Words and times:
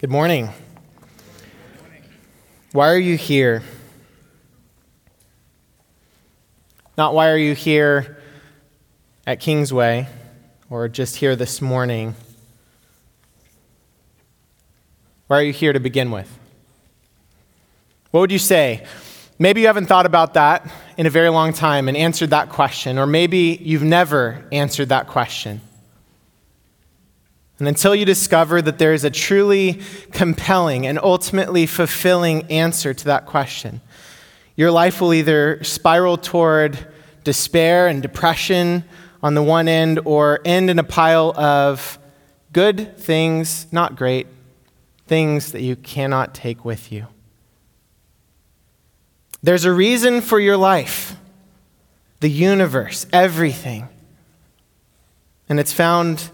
Good 0.00 0.10
morning. 0.10 0.50
Why 2.70 2.88
are 2.90 2.98
you 2.98 3.16
here? 3.16 3.64
Not 6.96 7.14
why 7.14 7.30
are 7.30 7.36
you 7.36 7.56
here 7.56 8.16
at 9.26 9.40
Kingsway 9.40 10.06
or 10.70 10.86
just 10.86 11.16
here 11.16 11.34
this 11.34 11.60
morning. 11.60 12.14
Why 15.26 15.40
are 15.40 15.42
you 15.42 15.52
here 15.52 15.72
to 15.72 15.80
begin 15.80 16.12
with? 16.12 16.32
What 18.12 18.20
would 18.20 18.30
you 18.30 18.38
say? 18.38 18.86
Maybe 19.36 19.62
you 19.62 19.66
haven't 19.66 19.86
thought 19.86 20.06
about 20.06 20.34
that 20.34 20.70
in 20.96 21.06
a 21.06 21.10
very 21.10 21.28
long 21.28 21.52
time 21.52 21.88
and 21.88 21.96
answered 21.96 22.30
that 22.30 22.50
question, 22.50 22.98
or 22.98 23.06
maybe 23.08 23.58
you've 23.60 23.82
never 23.82 24.46
answered 24.52 24.90
that 24.90 25.08
question. 25.08 25.60
And 27.58 27.66
until 27.66 27.94
you 27.94 28.04
discover 28.04 28.62
that 28.62 28.78
there 28.78 28.92
is 28.92 29.04
a 29.04 29.10
truly 29.10 29.80
compelling 30.12 30.86
and 30.86 30.98
ultimately 30.98 31.66
fulfilling 31.66 32.44
answer 32.44 32.94
to 32.94 33.04
that 33.06 33.26
question, 33.26 33.80
your 34.54 34.70
life 34.70 35.00
will 35.00 35.12
either 35.12 35.62
spiral 35.64 36.16
toward 36.16 36.78
despair 37.24 37.88
and 37.88 38.00
depression 38.00 38.84
on 39.22 39.34
the 39.34 39.42
one 39.42 39.66
end 39.66 40.00
or 40.04 40.40
end 40.44 40.70
in 40.70 40.78
a 40.78 40.84
pile 40.84 41.32
of 41.38 41.98
good 42.52 42.96
things, 42.96 43.66
not 43.72 43.96
great, 43.96 44.28
things 45.06 45.52
that 45.52 45.62
you 45.62 45.74
cannot 45.74 46.34
take 46.34 46.64
with 46.64 46.92
you. 46.92 47.06
There's 49.42 49.64
a 49.64 49.72
reason 49.72 50.20
for 50.20 50.38
your 50.38 50.56
life, 50.56 51.16
the 52.20 52.30
universe, 52.30 53.06
everything. 53.12 53.88
And 55.48 55.58
it's 55.58 55.72
found 55.72 56.30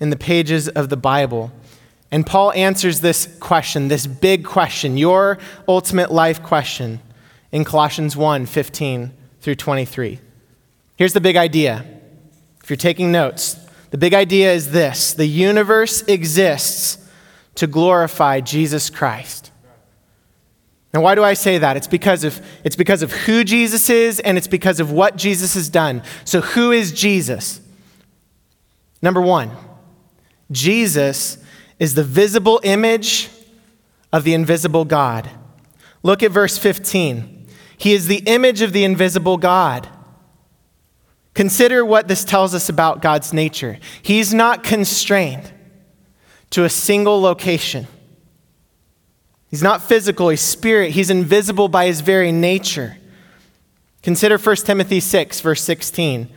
in 0.00 0.10
the 0.10 0.16
pages 0.16 0.68
of 0.68 0.88
the 0.88 0.96
Bible. 0.96 1.52
And 2.10 2.24
Paul 2.24 2.52
answers 2.52 3.00
this 3.00 3.36
question, 3.40 3.88
this 3.88 4.06
big 4.06 4.44
question, 4.44 4.96
your 4.96 5.38
ultimate 5.66 6.12
life 6.12 6.42
question, 6.42 7.00
in 7.52 7.64
Colossians 7.64 8.16
1 8.16 8.46
15 8.46 9.12
through 9.40 9.54
23. 9.54 10.20
Here's 10.96 11.12
the 11.12 11.20
big 11.20 11.36
idea. 11.36 11.84
If 12.62 12.70
you're 12.70 12.76
taking 12.76 13.12
notes, 13.12 13.56
the 13.90 13.98
big 13.98 14.14
idea 14.14 14.52
is 14.52 14.72
this 14.72 15.14
the 15.14 15.26
universe 15.26 16.02
exists 16.02 16.98
to 17.56 17.66
glorify 17.66 18.40
Jesus 18.40 18.90
Christ. 18.90 19.50
Now, 20.92 21.02
why 21.02 21.14
do 21.14 21.22
I 21.22 21.34
say 21.34 21.58
that? 21.58 21.76
It's 21.76 21.86
because 21.86 22.24
of, 22.24 22.40
it's 22.64 22.76
because 22.76 23.02
of 23.02 23.12
who 23.12 23.44
Jesus 23.44 23.90
is 23.90 24.18
and 24.20 24.38
it's 24.38 24.48
because 24.48 24.80
of 24.80 24.90
what 24.90 25.16
Jesus 25.16 25.54
has 25.54 25.68
done. 25.68 26.02
So, 26.24 26.40
who 26.40 26.72
is 26.72 26.92
Jesus? 26.92 27.60
Number 29.02 29.20
one, 29.20 29.50
Jesus 30.50 31.38
is 31.78 31.94
the 31.94 32.04
visible 32.04 32.60
image 32.62 33.28
of 34.12 34.24
the 34.24 34.34
invisible 34.34 34.84
God. 34.84 35.28
Look 36.02 36.22
at 36.22 36.30
verse 36.30 36.56
15. 36.58 37.46
He 37.76 37.92
is 37.92 38.06
the 38.06 38.22
image 38.26 38.62
of 38.62 38.72
the 38.72 38.84
invisible 38.84 39.36
God. 39.36 39.88
Consider 41.34 41.84
what 41.84 42.08
this 42.08 42.24
tells 42.24 42.54
us 42.54 42.68
about 42.68 43.02
God's 43.02 43.32
nature. 43.32 43.78
He's 44.00 44.32
not 44.32 44.64
constrained 44.64 45.52
to 46.50 46.64
a 46.64 46.70
single 46.70 47.20
location. 47.20 47.86
He's 49.50 49.62
not 49.62 49.82
physical, 49.82 50.28
he's 50.28 50.40
spirit. 50.40 50.92
He's 50.92 51.10
invisible 51.10 51.68
by 51.68 51.86
his 51.86 52.00
very 52.00 52.32
nature. 52.32 52.96
Consider 54.02 54.38
1 54.38 54.56
Timothy 54.56 55.00
6, 55.00 55.40
verse 55.40 55.62
16. 55.62 56.28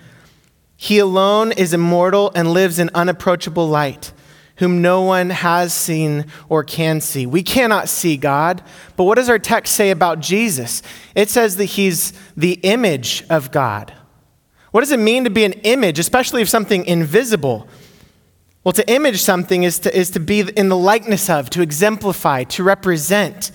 He 0.82 0.98
alone 0.98 1.52
is 1.52 1.74
immortal 1.74 2.32
and 2.36 2.54
lives 2.54 2.80
in 2.80 2.90
unapproachable 2.96 3.68
light, 3.68 4.14
whom 4.60 4.82
no 4.82 5.02
one 5.02 5.30
has 5.30 5.74
seen 5.74 6.28
or 6.48 6.64
can 6.64 7.02
see. 7.02 7.26
We 7.26 7.44
cannot 7.44 7.90
see 7.90 8.16
God, 8.16 8.64
but 8.96 9.04
what 9.04 9.16
does 9.16 9.28
our 9.28 9.38
text 9.38 9.76
say 9.76 9.92
about 9.92 10.22
Jesus? 10.22 10.82
It 11.16 11.30
says 11.30 11.58
that 11.58 11.66
he's 11.66 12.14
the 12.38 12.54
image 12.64 13.26
of 13.30 13.52
God. 13.52 13.94
What 14.72 14.80
does 14.80 14.94
it 14.94 15.02
mean 15.02 15.26
to 15.26 15.30
be 15.30 15.44
an 15.44 15.52
image, 15.64 16.00
especially 16.00 16.42
of 16.42 16.48
something 16.48 16.86
invisible? 16.86 17.68
Well, 18.64 18.72
to 18.72 18.90
image 18.90 19.22
something 19.22 19.64
is 19.64 19.80
to, 19.80 19.94
is 19.94 20.12
to 20.12 20.22
be 20.22 20.50
in 20.56 20.70
the 20.70 20.78
likeness 20.78 21.30
of, 21.30 21.50
to 21.50 21.62
exemplify, 21.62 22.46
to 22.46 22.64
represent. 22.64 23.52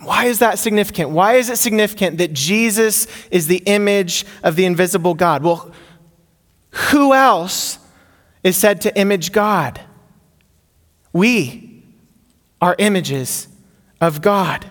Why 0.00 0.26
is 0.26 0.38
that 0.38 0.60
significant? 0.60 1.10
Why 1.10 1.34
is 1.34 1.50
it 1.50 1.58
significant 1.58 2.18
that 2.18 2.32
Jesus 2.32 3.08
is 3.32 3.48
the 3.48 3.64
image 3.66 4.24
of 4.44 4.54
the 4.54 4.64
invisible 4.64 5.14
God? 5.14 5.42
Well, 5.42 5.72
who 6.74 7.14
else 7.14 7.78
is 8.42 8.56
said 8.56 8.80
to 8.82 8.96
image 8.98 9.32
God? 9.32 9.80
We 11.12 11.84
are 12.60 12.74
images 12.78 13.48
of 14.00 14.20
God. 14.20 14.66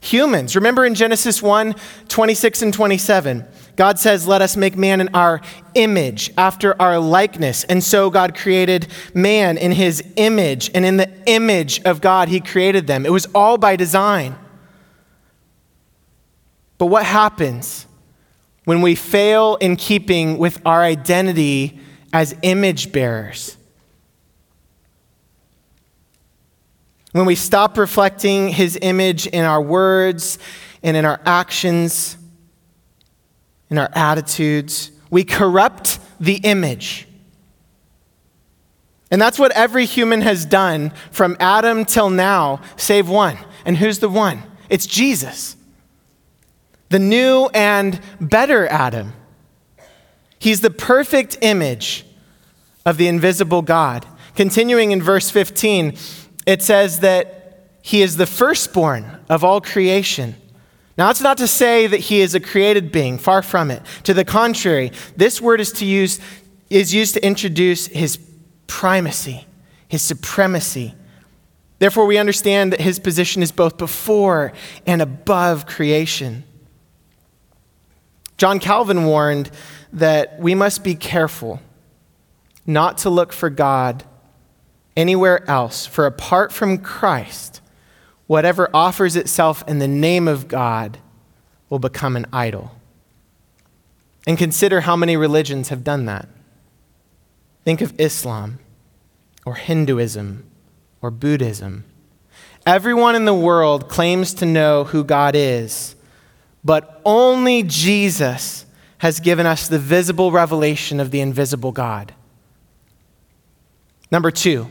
Humans. 0.00 0.54
Remember 0.54 0.84
in 0.84 0.94
Genesis 0.94 1.42
1 1.42 1.74
26 2.06 2.62
and 2.62 2.72
27, 2.72 3.44
God 3.74 3.98
says, 3.98 4.28
Let 4.28 4.42
us 4.42 4.56
make 4.56 4.76
man 4.76 5.00
in 5.00 5.08
our 5.14 5.40
image, 5.74 6.30
after 6.36 6.80
our 6.80 6.98
likeness. 6.98 7.64
And 7.64 7.82
so 7.82 8.10
God 8.10 8.36
created 8.36 8.86
man 9.14 9.58
in 9.58 9.72
his 9.72 10.04
image, 10.16 10.70
and 10.74 10.84
in 10.84 10.98
the 10.98 11.10
image 11.26 11.80
of 11.82 12.00
God, 12.00 12.28
he 12.28 12.40
created 12.40 12.86
them. 12.86 13.06
It 13.06 13.12
was 13.12 13.26
all 13.34 13.58
by 13.58 13.74
design. 13.74 14.36
But 16.76 16.86
what 16.86 17.04
happens 17.04 17.87
when 18.68 18.82
we 18.82 18.94
fail 18.94 19.56
in 19.62 19.76
keeping 19.76 20.36
with 20.36 20.60
our 20.66 20.82
identity 20.82 21.80
as 22.12 22.36
image 22.42 22.92
bearers. 22.92 23.56
When 27.12 27.24
we 27.24 27.34
stop 27.34 27.78
reflecting 27.78 28.50
his 28.50 28.78
image 28.82 29.26
in 29.26 29.42
our 29.46 29.62
words 29.62 30.38
and 30.82 30.98
in 30.98 31.06
our 31.06 31.18
actions, 31.24 32.18
in 33.70 33.78
our 33.78 33.88
attitudes, 33.94 34.90
we 35.08 35.24
corrupt 35.24 35.98
the 36.20 36.34
image. 36.34 37.08
And 39.10 39.18
that's 39.18 39.38
what 39.38 39.50
every 39.52 39.86
human 39.86 40.20
has 40.20 40.44
done 40.44 40.92
from 41.10 41.38
Adam 41.40 41.86
till 41.86 42.10
now, 42.10 42.60
save 42.76 43.08
one. 43.08 43.38
And 43.64 43.78
who's 43.78 44.00
the 44.00 44.10
one? 44.10 44.42
It's 44.68 44.84
Jesus 44.84 45.56
the 46.88 46.98
new 46.98 47.50
and 47.54 48.00
better 48.20 48.66
Adam. 48.68 49.12
He's 50.38 50.60
the 50.60 50.70
perfect 50.70 51.38
image 51.40 52.06
of 52.86 52.96
the 52.96 53.08
invisible 53.08 53.62
God. 53.62 54.06
Continuing 54.36 54.92
in 54.92 55.02
verse 55.02 55.30
15, 55.30 55.96
it 56.46 56.62
says 56.62 57.00
that 57.00 57.68
he 57.82 58.02
is 58.02 58.16
the 58.16 58.26
firstborn 58.26 59.20
of 59.28 59.42
all 59.42 59.60
creation. 59.60 60.34
Now, 60.96 61.10
it's 61.10 61.20
not 61.20 61.38
to 61.38 61.46
say 61.46 61.86
that 61.86 62.00
he 62.00 62.20
is 62.20 62.34
a 62.34 62.40
created 62.40 62.90
being, 62.90 63.18
far 63.18 63.42
from 63.42 63.70
it. 63.70 63.82
To 64.04 64.14
the 64.14 64.24
contrary, 64.24 64.92
this 65.16 65.40
word 65.40 65.60
is, 65.60 65.72
to 65.72 65.84
use, 65.84 66.18
is 66.70 66.92
used 66.92 67.14
to 67.14 67.24
introduce 67.24 67.86
his 67.86 68.18
primacy, 68.66 69.46
his 69.86 70.02
supremacy. 70.02 70.94
Therefore, 71.78 72.06
we 72.06 72.18
understand 72.18 72.72
that 72.72 72.80
his 72.80 72.98
position 72.98 73.42
is 73.42 73.52
both 73.52 73.78
before 73.78 74.52
and 74.86 75.00
above 75.00 75.66
creation. 75.66 76.44
John 78.38 78.60
Calvin 78.60 79.04
warned 79.04 79.50
that 79.92 80.38
we 80.38 80.54
must 80.54 80.84
be 80.84 80.94
careful 80.94 81.60
not 82.64 82.98
to 82.98 83.10
look 83.10 83.32
for 83.32 83.50
God 83.50 84.04
anywhere 84.96 85.48
else, 85.50 85.86
for 85.86 86.06
apart 86.06 86.52
from 86.52 86.78
Christ, 86.78 87.60
whatever 88.26 88.70
offers 88.72 89.16
itself 89.16 89.64
in 89.66 89.78
the 89.80 89.88
name 89.88 90.28
of 90.28 90.48
God 90.48 90.98
will 91.68 91.78
become 91.78 92.16
an 92.16 92.26
idol. 92.32 92.72
And 94.26 94.38
consider 94.38 94.82
how 94.82 94.96
many 94.96 95.16
religions 95.16 95.70
have 95.70 95.82
done 95.82 96.04
that. 96.06 96.28
Think 97.64 97.80
of 97.80 97.98
Islam 97.98 98.58
or 99.44 99.54
Hinduism 99.54 100.48
or 101.00 101.10
Buddhism. 101.10 101.84
Everyone 102.66 103.14
in 103.14 103.24
the 103.24 103.34
world 103.34 103.88
claims 103.88 104.34
to 104.34 104.46
know 104.46 104.84
who 104.84 105.02
God 105.04 105.34
is 105.34 105.96
but 106.64 107.00
only 107.04 107.62
Jesus 107.62 108.66
has 108.98 109.20
given 109.20 109.46
us 109.46 109.68
the 109.68 109.78
visible 109.78 110.32
revelation 110.32 111.00
of 111.00 111.10
the 111.10 111.20
invisible 111.20 111.72
God. 111.72 112.12
Number 114.10 114.30
two, 114.30 114.68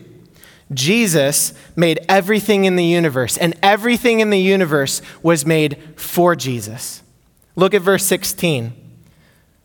Jesus 0.73 1.53
made 1.75 1.99
everything 2.09 2.65
in 2.65 2.75
the 2.75 2.83
universe, 2.83 3.37
and 3.37 3.57
everything 3.63 4.19
in 4.19 4.29
the 4.29 4.39
universe 4.39 5.01
was 5.23 5.45
made 5.45 5.77
for 5.95 6.35
Jesus. 6.35 7.01
Look 7.55 7.73
at 7.73 7.81
verse 7.81 8.05
16. 8.05 8.73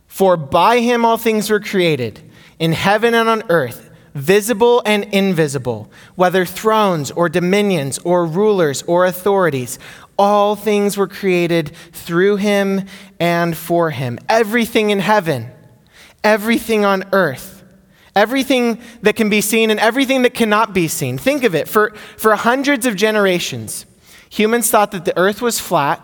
For 0.06 0.36
by 0.36 0.78
him 0.78 1.04
all 1.04 1.16
things 1.16 1.50
were 1.50 1.58
created, 1.58 2.20
in 2.58 2.72
heaven 2.72 3.14
and 3.14 3.28
on 3.28 3.42
earth, 3.48 3.90
visible 4.14 4.82
and 4.84 5.04
invisible, 5.04 5.90
whether 6.14 6.44
thrones 6.44 7.10
or 7.10 7.28
dominions 7.28 7.98
or 7.98 8.26
rulers 8.26 8.82
or 8.82 9.06
authorities. 9.06 9.78
All 10.18 10.56
things 10.56 10.96
were 10.96 11.08
created 11.08 11.74
through 11.92 12.36
him 12.36 12.86
and 13.18 13.56
for 13.56 13.90
him. 13.90 14.18
Everything 14.28 14.90
in 14.90 15.00
heaven, 15.00 15.50
everything 16.22 16.84
on 16.84 17.04
earth, 17.12 17.64
everything 18.14 18.80
that 19.02 19.16
can 19.16 19.30
be 19.30 19.40
seen 19.40 19.70
and 19.70 19.80
everything 19.80 20.22
that 20.22 20.34
cannot 20.34 20.74
be 20.74 20.88
seen. 20.88 21.18
Think 21.18 21.44
of 21.44 21.54
it. 21.54 21.68
For, 21.68 21.94
for 22.16 22.34
hundreds 22.36 22.86
of 22.86 22.96
generations, 22.96 23.86
humans 24.28 24.70
thought 24.70 24.92
that 24.92 25.04
the 25.04 25.16
earth 25.18 25.40
was 25.40 25.58
flat, 25.58 26.00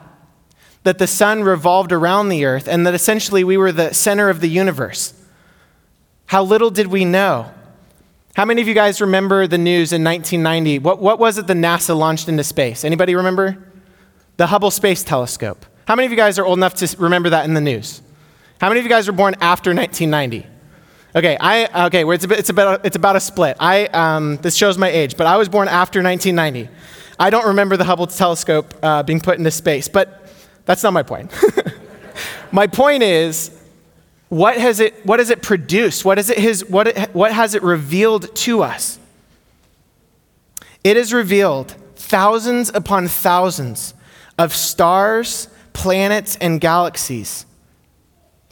that 0.85 0.99
the 0.99 1.07
sun 1.07 1.43
revolved 1.43 1.93
around 1.93 2.29
the 2.29 2.45
earth, 2.45 2.69
and 2.69 2.87
that 2.87 2.95
essentially 2.95 3.45
we 3.45 3.57
were 3.57 3.73
the 3.73 3.93
center 3.93 4.31
of 4.31 4.41
the 4.41 4.49
universe. 4.49 5.13
How 6.27 6.43
little 6.43 6.71
did 6.71 6.87
we 6.87 7.05
know? 7.05 7.51
How 8.35 8.45
many 8.45 8.63
of 8.63 8.69
you 8.69 8.75
guys 8.75 9.01
remember 9.01 9.47
the 9.47 9.59
news 9.59 9.93
in 9.93 10.05
1990? 10.05 10.79
What, 10.79 11.01
what 11.01 11.19
was 11.19 11.39
it 11.39 11.47
that 11.49 11.57
NASA 11.57 11.97
launched 11.97 12.29
into 12.29 12.45
space? 12.45 12.85
Anybody 12.85 13.15
remember? 13.17 13.59
The 14.39 14.47
Hubble 14.47 14.71
Space 14.71 15.03
Telescope. 15.03 15.67
How 15.89 15.97
many 15.97 16.07
of 16.07 16.13
you 16.13 16.17
guys 16.17 16.39
are 16.39 16.47
old 16.47 16.61
enough 16.61 16.75
to 16.75 16.97
remember 17.01 17.31
that 17.31 17.45
in 17.45 17.55
the 17.55 17.61
news? 17.61 18.01
How 18.61 18.69
many 18.69 18.79
of 18.79 18.87
you 18.87 18.89
guys 18.89 19.09
were 19.09 19.13
born 19.13 19.35
after 19.41 19.75
1990? 19.75 20.47
Okay, 21.17 21.37
I, 21.41 21.87
okay, 21.87 22.05
it's, 22.09 22.25
a, 22.25 22.29
bit, 22.29 22.39
it's, 22.39 22.49
about, 22.49 22.87
it's 22.87 22.95
about 22.95 23.17
a 23.17 23.21
split. 23.21 23.57
I, 23.59 23.87
um, 23.87 24.37
this 24.37 24.55
shows 24.55 24.79
my 24.79 24.89
age, 24.89 25.17
but 25.17 25.27
I 25.27 25.37
was 25.37 25.49
born 25.49 25.67
after 25.67 26.01
1990. 26.01 26.73
I 27.19 27.31
don't 27.31 27.49
remember 27.49 27.77
the 27.77 27.83
Hubble 27.83 28.07
telescope 28.07 28.75
uh, 28.81 29.03
being 29.03 29.19
put 29.19 29.39
into 29.39 29.51
space, 29.51 29.89
but 29.89 30.31
that's 30.67 30.85
not 30.85 30.93
my 30.93 31.03
point. 31.03 31.33
my 32.53 32.69
point 32.69 33.03
is, 33.03 33.51
what 34.29 34.57
has 34.57 34.79
it, 34.79 35.05
what 35.05 35.19
has 35.19 35.31
it 35.31 35.43
produced? 35.43 36.05
What, 36.05 36.17
is 36.17 36.31
it 36.31 36.39
his, 36.39 36.65
what, 36.71 36.87
it, 36.87 37.13
what 37.13 37.33
has 37.33 37.57
it 37.57 37.65
revealed 37.65 38.33
to 38.37 38.63
us? 38.63 39.01
It 40.85 40.97
has 40.97 41.13
revealed 41.13 41.75
thousands 41.97 42.71
upon 42.73 43.09
thousands 43.09 43.95
of 44.39 44.55
stars, 44.55 45.49
planets, 45.73 46.37
and 46.41 46.61
galaxies 46.61 47.45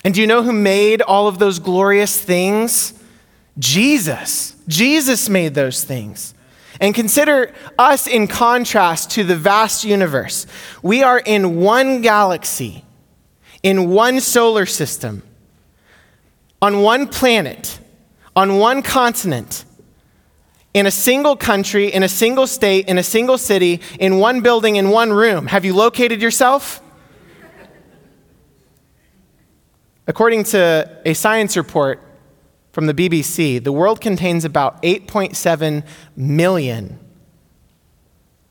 and 0.06 0.14
do 0.14 0.20
you 0.20 0.28
know 0.28 0.44
who 0.44 0.52
made 0.52 1.02
all 1.02 1.26
of 1.26 1.40
those 1.40 1.58
glorious 1.58 2.16
things? 2.16 2.94
Jesus. 3.58 4.54
Jesus 4.68 5.28
made 5.28 5.52
those 5.52 5.82
things. 5.82 6.32
And 6.80 6.94
consider 6.94 7.52
us 7.76 8.06
in 8.06 8.28
contrast 8.28 9.10
to 9.10 9.24
the 9.24 9.34
vast 9.34 9.82
universe. 9.82 10.46
We 10.80 11.02
are 11.02 11.18
in 11.18 11.56
one 11.56 12.02
galaxy, 12.02 12.84
in 13.64 13.90
one 13.90 14.20
solar 14.20 14.64
system, 14.64 15.24
on 16.62 16.82
one 16.82 17.08
planet, 17.08 17.80
on 18.36 18.58
one 18.58 18.82
continent, 18.82 19.64
in 20.76 20.84
a 20.84 20.90
single 20.90 21.36
country, 21.36 21.90
in 21.90 22.02
a 22.02 22.08
single 22.08 22.46
state, 22.46 22.86
in 22.86 22.98
a 22.98 23.02
single 23.02 23.38
city, 23.38 23.80
in 23.98 24.18
one 24.18 24.42
building, 24.42 24.76
in 24.76 24.90
one 24.90 25.10
room. 25.10 25.46
Have 25.46 25.64
you 25.64 25.74
located 25.74 26.20
yourself? 26.20 26.82
According 30.06 30.44
to 30.44 31.00
a 31.06 31.14
science 31.14 31.56
report 31.56 32.02
from 32.72 32.84
the 32.84 32.92
BBC, 32.92 33.64
the 33.64 33.72
world 33.72 34.02
contains 34.02 34.44
about 34.44 34.82
8.7 34.82 35.82
million 36.14 36.98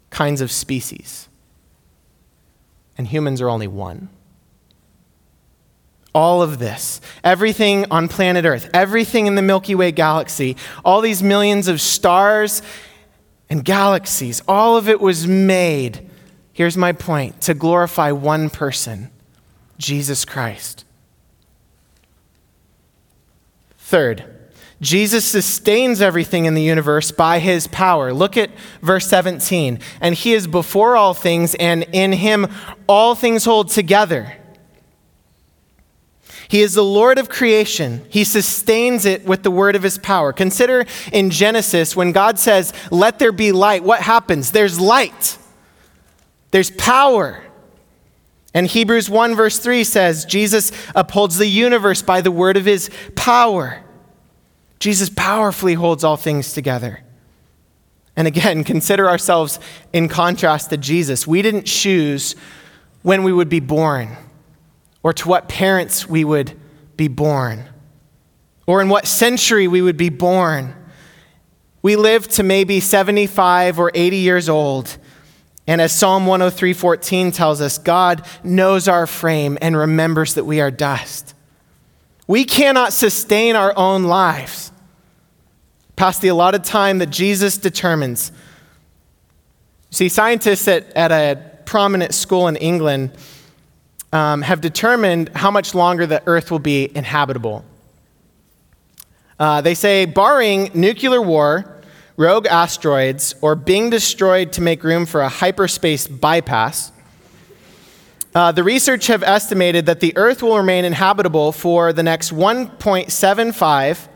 kinds 0.09 0.41
of 0.41 0.51
species, 0.51 1.29
and 2.97 3.05
humans 3.05 3.39
are 3.39 3.49
only 3.49 3.67
one. 3.67 4.09
All 6.15 6.41
of 6.41 6.59
this, 6.59 7.01
everything 7.25 7.85
on 7.91 8.07
planet 8.07 8.45
Earth, 8.45 8.69
everything 8.73 9.27
in 9.27 9.35
the 9.35 9.41
Milky 9.41 9.75
Way 9.75 9.91
galaxy, 9.91 10.55
all 10.85 11.01
these 11.01 11.21
millions 11.21 11.67
of 11.67 11.81
stars 11.81 12.61
and 13.49 13.65
galaxies, 13.65 14.41
all 14.47 14.77
of 14.77 14.87
it 14.87 15.01
was 15.01 15.27
made, 15.27 16.09
here's 16.53 16.77
my 16.77 16.93
point, 16.93 17.41
to 17.41 17.53
glorify 17.53 18.13
one 18.13 18.49
person, 18.49 19.11
Jesus 19.77 20.23
Christ. 20.23 20.85
Third, 23.77 24.23
Jesus 24.79 25.25
sustains 25.25 26.01
everything 26.01 26.45
in 26.45 26.53
the 26.53 26.61
universe 26.61 27.11
by 27.11 27.39
his 27.39 27.67
power. 27.67 28.13
Look 28.13 28.37
at 28.37 28.51
verse 28.81 29.07
17. 29.07 29.79
And 29.99 30.15
he 30.15 30.33
is 30.33 30.47
before 30.47 30.95
all 30.95 31.13
things, 31.13 31.55
and 31.55 31.83
in 31.91 32.13
him 32.13 32.47
all 32.87 33.15
things 33.15 33.43
hold 33.43 33.69
together. 33.69 34.37
He 36.47 36.61
is 36.61 36.73
the 36.73 36.83
Lord 36.83 37.17
of 37.17 37.29
creation. 37.29 38.05
He 38.09 38.23
sustains 38.23 39.05
it 39.05 39.25
with 39.25 39.43
the 39.43 39.51
word 39.51 39.75
of 39.75 39.83
his 39.83 39.97
power. 39.97 40.31
Consider 40.31 40.85
in 41.11 41.29
Genesis 41.29 41.95
when 41.95 42.11
God 42.11 42.37
says, 42.39 42.73
Let 42.91 43.19
there 43.19 43.31
be 43.31 43.51
light, 43.51 43.83
what 43.83 44.01
happens? 44.01 44.51
There's 44.51 44.79
light, 44.79 45.37
there's 46.51 46.71
power. 46.71 47.41
And 48.53 48.67
Hebrews 48.67 49.09
1, 49.09 49.35
verse 49.35 49.59
3 49.59 49.83
says, 49.83 50.23
Jesus 50.23 50.71
upholds 50.95 51.37
the 51.37 51.45
universe 51.45 52.01
by 52.01 52.21
the 52.21 52.31
word 52.31 52.55
of 52.55 52.63
his 52.63 52.89
power. 53.15 53.83
Jesus 54.79 55.09
powerfully 55.09 55.73
holds 55.73 56.05
all 56.05 56.15
things 56.15 56.53
together. 56.53 57.01
And 58.15 58.27
again, 58.27 58.63
consider 58.63 59.09
ourselves 59.09 59.59
in 59.93 60.07
contrast 60.07 60.69
to 60.69 60.77
Jesus. 60.77 61.27
We 61.27 61.41
didn't 61.41 61.65
choose 61.65 62.35
when 63.01 63.23
we 63.23 63.33
would 63.33 63.49
be 63.49 63.59
born, 63.59 64.15
or 65.05 65.13
to 65.13 65.29
what 65.29 65.47
parents 65.47 66.09
we 66.09 66.25
would 66.25 66.59
be 66.97 67.07
born, 67.07 67.63
or 68.65 68.81
in 68.81 68.89
what 68.89 69.05
century 69.05 69.67
we 69.67 69.79
would 69.79 69.97
be 69.97 70.09
born. 70.09 70.73
We 71.83 71.95
live 71.95 72.27
to 72.29 72.41
maybe 72.41 72.79
75 72.79 73.77
or 73.77 73.91
80 73.93 74.15
years 74.17 74.49
old 74.49 74.97
and 75.67 75.81
as 75.81 75.91
Psalm 75.91 76.25
103:14 76.25 77.31
tells 77.31 77.59
us, 77.59 77.77
God 77.77 78.25
knows 78.43 78.87
our 78.87 79.07
frame 79.07 79.57
and 79.61 79.75
remembers 79.75 80.35
that 80.35 80.45
we 80.45 80.61
are 80.61 80.69
dust. 80.69 81.33
We 82.27 82.45
cannot 82.45 82.93
sustain 82.93 83.55
our 83.55 83.73
own 83.75 84.03
lives 84.03 84.71
past 85.95 86.21
the 86.21 86.27
allotted 86.27 86.63
time 86.63 86.99
that 86.99 87.09
Jesus 87.09 87.57
determines. 87.57 88.31
See, 89.89 90.09
scientists 90.09 90.67
at, 90.67 90.91
at 90.91 91.11
a 91.11 91.39
prominent 91.65 92.13
school 92.13 92.47
in 92.47 92.57
England 92.57 93.11
um, 94.15 94.43
have 94.43 94.61
determined 94.61 95.29
how 95.35 95.51
much 95.51 95.75
longer 95.75 96.05
the 96.05 96.23
earth 96.25 96.49
will 96.49 96.59
be 96.59 96.89
inhabitable. 96.95 97.65
Uh, 99.37 99.59
they 99.59 99.75
say, 99.75 100.05
barring 100.05 100.71
nuclear 100.73 101.21
war, 101.21 101.81
rogue 102.15 102.47
asteroids, 102.47 103.35
or 103.41 103.55
being 103.55 103.89
destroyed 103.89 104.53
to 104.53 104.61
make 104.61 104.85
room 104.85 105.05
for 105.05 105.19
a 105.19 105.27
hyperspace 105.27 106.07
bypass, 106.07 106.93
uh, 108.33 108.53
the 108.53 108.63
research 108.63 109.07
have 109.07 109.21
estimated 109.21 109.85
that 109.85 109.99
the 109.99 110.15
Earth 110.15 110.41
will 110.41 110.57
remain 110.57 110.85
inhabitable 110.85 111.51
for 111.51 111.91
the 111.91 112.03
next 112.03 112.31
1.75 112.31 114.07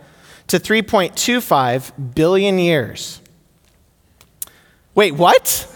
to 0.48 0.60
3.25 0.60 2.16
billion 2.16 2.58
years. 2.58 3.20
Wait, 4.96 5.12
what? 5.12 5.68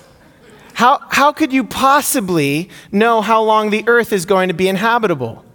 How, 0.73 0.99
how 1.09 1.31
could 1.31 1.53
you 1.53 1.63
possibly 1.63 2.69
know 2.91 3.21
how 3.21 3.41
long 3.43 3.69
the 3.69 3.83
Earth 3.87 4.11
is 4.11 4.25
going 4.25 4.47
to 4.47 4.53
be 4.53 4.67
inhabitable? 4.67 5.45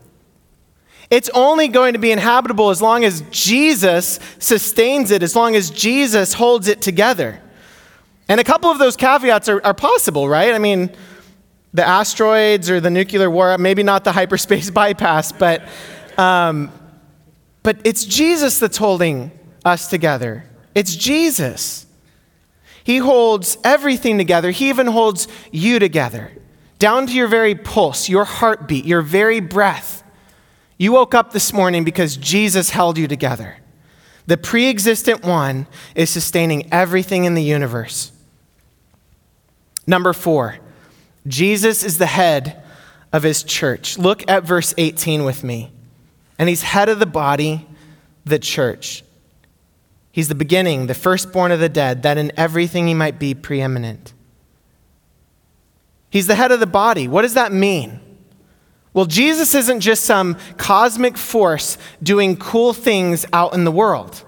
It's 1.10 1.30
only 1.30 1.68
going 1.68 1.94
to 1.94 1.98
be 1.98 2.12
inhabitable 2.12 2.70
as 2.70 2.82
long 2.82 3.04
as 3.04 3.22
Jesus 3.30 4.20
sustains 4.38 5.10
it, 5.10 5.22
as 5.22 5.34
long 5.34 5.56
as 5.56 5.70
Jesus 5.70 6.34
holds 6.34 6.68
it 6.68 6.82
together. 6.82 7.40
And 8.28 8.40
a 8.40 8.44
couple 8.44 8.70
of 8.70 8.78
those 8.78 8.94
caveats 8.94 9.48
are, 9.48 9.64
are 9.64 9.74
possible, 9.74 10.28
right? 10.28 10.54
I 10.54 10.58
mean, 10.58 10.90
the 11.72 11.86
asteroids 11.86 12.68
or 12.68 12.80
the 12.80 12.90
nuclear 12.90 13.30
war, 13.30 13.56
maybe 13.56 13.82
not 13.82 14.04
the 14.04 14.12
hyperspace 14.12 14.70
bypass, 14.72 15.32
but, 15.32 15.62
um, 16.18 16.70
but 17.62 17.78
it's 17.84 18.04
Jesus 18.04 18.58
that's 18.58 18.76
holding 18.76 19.30
us 19.64 19.88
together. 19.88 20.44
It's 20.74 20.94
Jesus. 20.94 21.86
He 22.88 22.96
holds 22.96 23.58
everything 23.64 24.16
together, 24.16 24.50
He 24.50 24.70
even 24.70 24.86
holds 24.86 25.28
you 25.52 25.78
together, 25.78 26.32
down 26.78 27.06
to 27.06 27.12
your 27.12 27.28
very 27.28 27.54
pulse, 27.54 28.08
your 28.08 28.24
heartbeat, 28.24 28.86
your 28.86 29.02
very 29.02 29.40
breath. 29.40 30.02
You 30.78 30.92
woke 30.92 31.14
up 31.14 31.34
this 31.34 31.52
morning 31.52 31.84
because 31.84 32.16
Jesus 32.16 32.70
held 32.70 32.96
you 32.96 33.06
together. 33.06 33.58
The 34.26 34.38
pre 34.38 34.70
existent 34.70 35.22
one 35.22 35.66
is 35.94 36.08
sustaining 36.08 36.72
everything 36.72 37.26
in 37.26 37.34
the 37.34 37.42
universe. 37.42 38.10
Number 39.86 40.14
four, 40.14 40.56
Jesus 41.26 41.84
is 41.84 41.98
the 41.98 42.06
head 42.06 42.64
of 43.12 43.22
his 43.22 43.42
church. 43.42 43.98
Look 43.98 44.30
at 44.30 44.44
verse 44.44 44.72
18 44.78 45.24
with 45.24 45.44
me. 45.44 45.70
And 46.38 46.48
he's 46.48 46.62
head 46.62 46.88
of 46.88 47.00
the 47.00 47.04
body, 47.06 47.68
the 48.24 48.38
church. 48.38 49.04
He's 50.18 50.26
the 50.26 50.34
beginning, 50.34 50.88
the 50.88 50.94
firstborn 50.94 51.52
of 51.52 51.60
the 51.60 51.68
dead, 51.68 52.02
that 52.02 52.18
in 52.18 52.32
everything 52.36 52.88
he 52.88 52.92
might 52.92 53.20
be 53.20 53.34
preeminent. 53.34 54.14
He's 56.10 56.26
the 56.26 56.34
head 56.34 56.50
of 56.50 56.58
the 56.58 56.66
body. 56.66 57.06
What 57.06 57.22
does 57.22 57.34
that 57.34 57.52
mean? 57.52 58.00
Well, 58.92 59.06
Jesus 59.06 59.54
isn't 59.54 59.78
just 59.78 60.02
some 60.02 60.36
cosmic 60.56 61.16
force 61.16 61.78
doing 62.02 62.36
cool 62.36 62.72
things 62.72 63.26
out 63.32 63.54
in 63.54 63.62
the 63.62 63.70
world. 63.70 64.24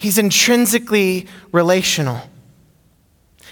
He's 0.00 0.18
intrinsically 0.18 1.28
relational. 1.52 2.22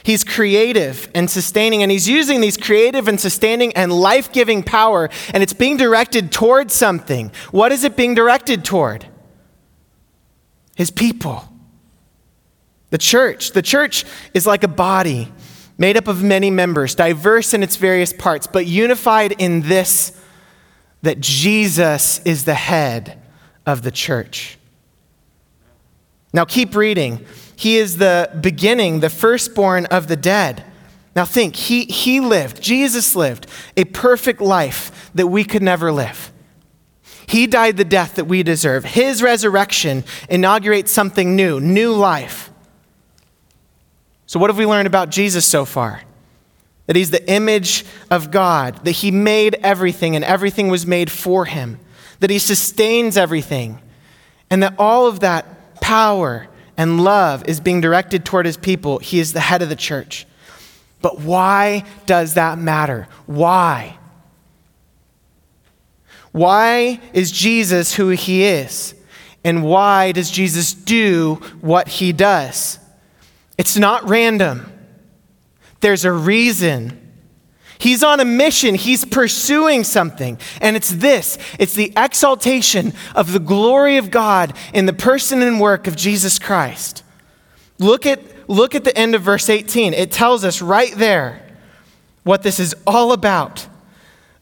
He's 0.03 0.25
creative 0.25 1.11
and 1.15 1.31
sustaining, 1.31 1.83
and 1.83 1.91
he's 1.91 2.09
using 2.09 2.41
these 2.41 2.57
creative 2.57 3.09
and 3.09 3.21
sustaining 3.21 3.73
and 3.75 3.93
life 3.93 4.33
giving 4.33 4.63
power, 4.63 5.11
and 5.33 5.43
it's 5.43 5.53
being 5.53 5.77
directed 5.77 6.33
towards 6.33 6.75
something. 6.75 7.33
What 7.51 7.73
is 7.73 7.85
it 7.85 7.97
being 7.97 8.15
directed 8.15 8.65
toward? 8.65 9.07
His 10.77 10.91
people. 10.91 11.45
The 12.91 12.99
church. 12.99 13.53
The 13.53 13.63
church 13.63 14.05
is 14.33 14.47
like 14.47 14.63
a 14.63 14.69
body 14.69 15.33
made 15.77 15.97
up 15.97 16.09
of 16.09 16.23
many 16.23 16.51
members, 16.51 16.95
diverse 16.95 17.55
in 17.55 17.63
its 17.63 17.77
various 17.77 18.13
parts, 18.13 18.47
but 18.47 18.67
unified 18.67 19.33
in 19.39 19.63
this 19.63 20.13
that 21.03 21.21
Jesus 21.21 22.21
is 22.25 22.45
the 22.45 22.55
head 22.55 23.23
of 23.65 23.83
the 23.83 23.91
church. 23.93 24.59
Now 26.33 26.45
keep 26.45 26.75
reading. 26.75 27.25
He 27.59 27.77
is 27.77 27.97
the 27.97 28.31
beginning, 28.41 29.01
the 29.01 29.11
firstborn 29.11 29.87
of 29.87 30.07
the 30.07 30.15
dead. 30.15 30.63
Now 31.17 31.25
think, 31.25 31.57
he, 31.57 31.87
he 31.87 32.21
lived, 32.21 32.63
Jesus 32.63 33.17
lived 33.17 33.49
a 33.77 33.83
perfect 33.83 34.41
life 34.41 35.11
that 35.13 35.27
we 35.27 35.43
could 35.43 35.65
never 35.65 35.91
live. 35.91 36.33
He 37.27 37.49
died 37.49 37.77
the 37.77 37.85
death 37.85 38.15
that 38.15 38.27
we 38.27 38.45
deserve. 38.45 38.85
His 38.85 39.25
resurrection 39.25 40.05
inaugurates 40.29 40.93
something 40.93 41.35
new, 41.35 41.59
new 41.59 41.93
life. 41.95 42.53
So, 44.27 44.39
what 44.39 44.51
have 44.51 44.59
we 44.59 44.65
learned 44.65 44.87
about 44.87 45.11
Jesus 45.11 45.45
so 45.45 45.65
far? 45.65 46.03
That 46.87 46.95
he's 46.95 47.11
the 47.11 47.29
image 47.29 47.85
of 48.09 48.31
God, 48.31 48.85
that 48.85 48.93
he 48.93 49.11
made 49.11 49.57
everything 49.65 50.15
and 50.15 50.25
everything 50.25 50.69
was 50.69 50.87
made 50.87 51.11
for 51.11 51.45
him, 51.45 51.81
that 52.21 52.31
he 52.31 52.39
sustains 52.39 53.17
everything, 53.17 53.83
and 54.49 54.63
that 54.63 54.77
all 54.79 55.09
of 55.09 55.19
that 55.21 55.81
power 55.81 56.48
and 56.79 57.03
love 57.03 57.47
is 57.47 57.61
being 57.61 57.81
directed 57.83 58.25
toward 58.25 58.47
his 58.47 58.57
people, 58.57 58.99
he 59.01 59.19
is 59.19 59.35
the 59.35 59.41
head 59.41 59.61
of 59.61 59.69
the 59.69 59.77
church. 59.77 60.27
But 61.03 61.21
why 61.21 61.85
does 62.07 62.35
that 62.35 62.57
matter? 62.57 63.09
Why? 63.27 63.99
Why 66.33 67.01
is 67.13 67.31
Jesus 67.33 67.95
who 67.95 68.11
he 68.11 68.45
is? 68.45 68.95
And 69.45 69.65
why 69.65 70.13
does 70.13 70.31
Jesus 70.31 70.73
do 70.73 71.37
what 71.61 71.89
he 71.89 72.13
does? 72.13 72.79
It's 73.57 73.77
not 73.77 74.09
random, 74.09 74.73
there's 75.81 76.05
a 76.05 76.13
reason. 76.13 77.05
He's 77.79 78.03
on 78.03 78.19
a 78.21 78.25
mission. 78.25 78.75
He's 78.75 79.05
pursuing 79.05 79.85
something. 79.85 80.39
And 80.61 80.77
it's 80.77 80.91
this 80.91 81.39
it's 81.59 81.75
the 81.75 81.93
exaltation 81.97 82.93
of 83.15 83.33
the 83.33 83.39
glory 83.39 83.97
of 83.97 84.11
God 84.11 84.55
in 84.75 84.87
the 84.87 84.93
person 84.93 85.43
and 85.43 85.61
work 85.61 85.87
of 85.87 85.97
Jesus 85.97 86.39
Christ. 86.39 87.05
Look 87.79 88.07
at, 88.07 88.21
look 88.49 88.75
at 88.75 88.85
the 88.85 88.97
end 88.97 89.15
of 89.15 89.23
verse 89.23 89.49
18. 89.49 89.95
It 89.95 90.11
tells 90.11 90.45
us 90.45 90.61
right 90.61 90.93
there 90.97 91.41
what 92.25 92.43
this 92.43 92.59
is 92.59 92.75
all 92.87 93.13
about. 93.13 93.67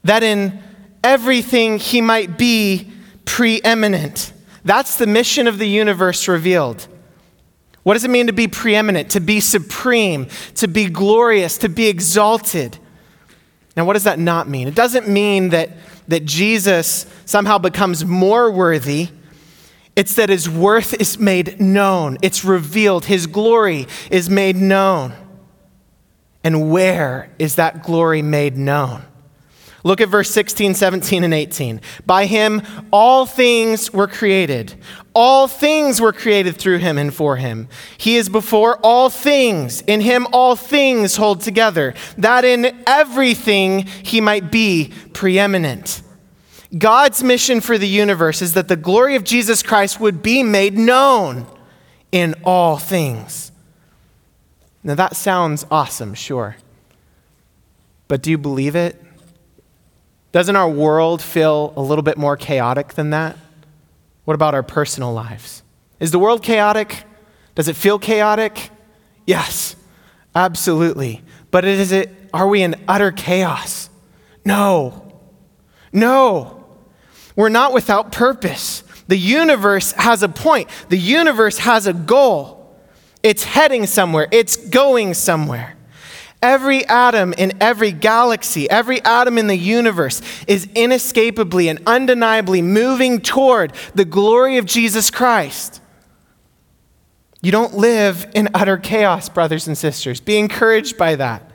That 0.03 0.23
in 0.23 0.61
everything 1.03 1.77
he 1.77 2.01
might 2.01 2.37
be 2.37 2.91
preeminent. 3.25 4.33
That's 4.65 4.97
the 4.97 5.07
mission 5.07 5.47
of 5.47 5.59
the 5.59 5.67
universe 5.67 6.27
revealed. 6.27 6.87
What 7.83 7.93
does 7.93 8.03
it 8.03 8.09
mean 8.09 8.27
to 8.27 8.33
be 8.33 8.47
preeminent, 8.47 9.11
to 9.11 9.19
be 9.19 9.39
supreme, 9.39 10.27
to 10.55 10.67
be 10.67 10.89
glorious, 10.89 11.57
to 11.59 11.69
be 11.69 11.87
exalted? 11.87 12.77
Now, 13.77 13.85
what 13.85 13.93
does 13.93 14.05
that 14.05 14.17
not 14.17 14.49
mean? 14.49 14.67
It 14.67 14.73
doesn't 14.73 15.07
mean 15.07 15.49
that, 15.49 15.69
that 16.07 16.25
Jesus 16.25 17.05
somehow 17.25 17.59
becomes 17.59 18.03
more 18.03 18.49
worthy. 18.49 19.09
It's 19.95 20.15
that 20.15 20.29
his 20.29 20.49
worth 20.49 20.99
is 20.99 21.19
made 21.19 21.61
known, 21.61 22.17
it's 22.23 22.43
revealed, 22.43 23.05
his 23.05 23.27
glory 23.27 23.87
is 24.09 24.29
made 24.29 24.55
known. 24.55 25.13
And 26.43 26.71
where 26.71 27.29
is 27.37 27.55
that 27.55 27.83
glory 27.83 28.21
made 28.21 28.57
known? 28.57 29.03
Look 29.87 30.01
at 30.01 30.09
verse 30.09 30.29
16, 30.31 30.73
17, 30.73 31.23
and 31.23 31.33
18. 31.33 31.79
By 32.05 32.25
him, 32.25 32.61
all 32.91 33.25
things 33.25 33.93
were 33.93 34.07
created. 34.07 34.75
All 35.15 35.47
things 35.47 36.01
were 36.01 36.11
created 36.11 36.57
through 36.57 36.79
him 36.79 36.97
and 36.97 37.13
for 37.13 37.37
him. 37.37 37.69
He 37.97 38.17
is 38.17 38.27
before 38.27 38.79
all 38.83 39.09
things. 39.09 39.79
In 39.83 40.01
him, 40.01 40.27
all 40.33 40.57
things 40.57 41.15
hold 41.15 41.39
together, 41.39 41.93
that 42.17 42.43
in 42.43 42.83
everything 42.85 43.85
he 44.03 44.19
might 44.19 44.51
be 44.51 44.91
preeminent. 45.13 46.01
God's 46.77 47.23
mission 47.23 47.61
for 47.61 47.77
the 47.77 47.87
universe 47.87 48.41
is 48.41 48.55
that 48.55 48.67
the 48.67 48.75
glory 48.75 49.15
of 49.15 49.23
Jesus 49.23 49.63
Christ 49.63 50.01
would 50.01 50.21
be 50.21 50.43
made 50.43 50.77
known 50.77 51.47
in 52.11 52.35
all 52.43 52.75
things. 52.75 53.53
Now, 54.83 54.95
that 54.95 55.15
sounds 55.15 55.65
awesome, 55.71 56.13
sure. 56.13 56.57
But 58.09 58.21
do 58.21 58.29
you 58.29 58.37
believe 58.37 58.75
it? 58.75 59.01
Doesn't 60.37 60.55
our 60.55 60.69
world 60.69 61.19
feel 61.19 61.73
a 61.75 61.81
little 61.81 62.03
bit 62.03 62.15
more 62.15 62.37
chaotic 62.37 62.89
than 62.89 63.09
that? 63.09 63.35
What 64.23 64.35
about 64.35 64.53
our 64.53 64.61
personal 64.61 65.11
lives? 65.11 65.63
Is 65.99 66.11
the 66.11 66.19
world 66.19 66.43
chaotic? 66.43 67.05
Does 67.55 67.67
it 67.67 67.75
feel 67.75 67.97
chaotic? 67.97 68.69
Yes, 69.25 69.75
absolutely. 70.35 71.23
But 71.49 71.65
is 71.65 71.91
it, 71.91 72.11
are 72.35 72.47
we 72.47 72.61
in 72.61 72.75
utter 72.87 73.11
chaos? 73.11 73.89
No. 74.45 75.11
No. 75.91 76.67
We're 77.35 77.49
not 77.49 77.73
without 77.73 78.11
purpose. 78.11 78.83
The 79.07 79.17
universe 79.17 79.93
has 79.93 80.21
a 80.21 80.29
point, 80.29 80.69
the 80.89 80.99
universe 80.99 81.57
has 81.57 81.87
a 81.87 81.93
goal. 81.93 82.79
It's 83.23 83.43
heading 83.43 83.87
somewhere, 83.87 84.27
it's 84.31 84.55
going 84.55 85.15
somewhere. 85.15 85.76
Every 86.41 86.85
atom 86.85 87.33
in 87.33 87.53
every 87.59 87.91
galaxy, 87.91 88.69
every 88.69 89.03
atom 89.03 89.37
in 89.37 89.47
the 89.47 89.57
universe 89.57 90.21
is 90.47 90.69
inescapably 90.75 91.67
and 91.67 91.81
undeniably 91.87 92.61
moving 92.61 93.21
toward 93.21 93.73
the 93.95 94.05
glory 94.05 94.57
of 94.57 94.65
Jesus 94.65 95.09
Christ. 95.09 95.81
You 97.41 97.51
don't 97.51 97.75
live 97.75 98.29
in 98.35 98.49
utter 98.53 98.77
chaos, 98.77 99.29
brothers 99.29 99.67
and 99.67 99.77
sisters. 99.77 100.19
Be 100.19 100.37
encouraged 100.37 100.97
by 100.97 101.15
that. 101.15 101.51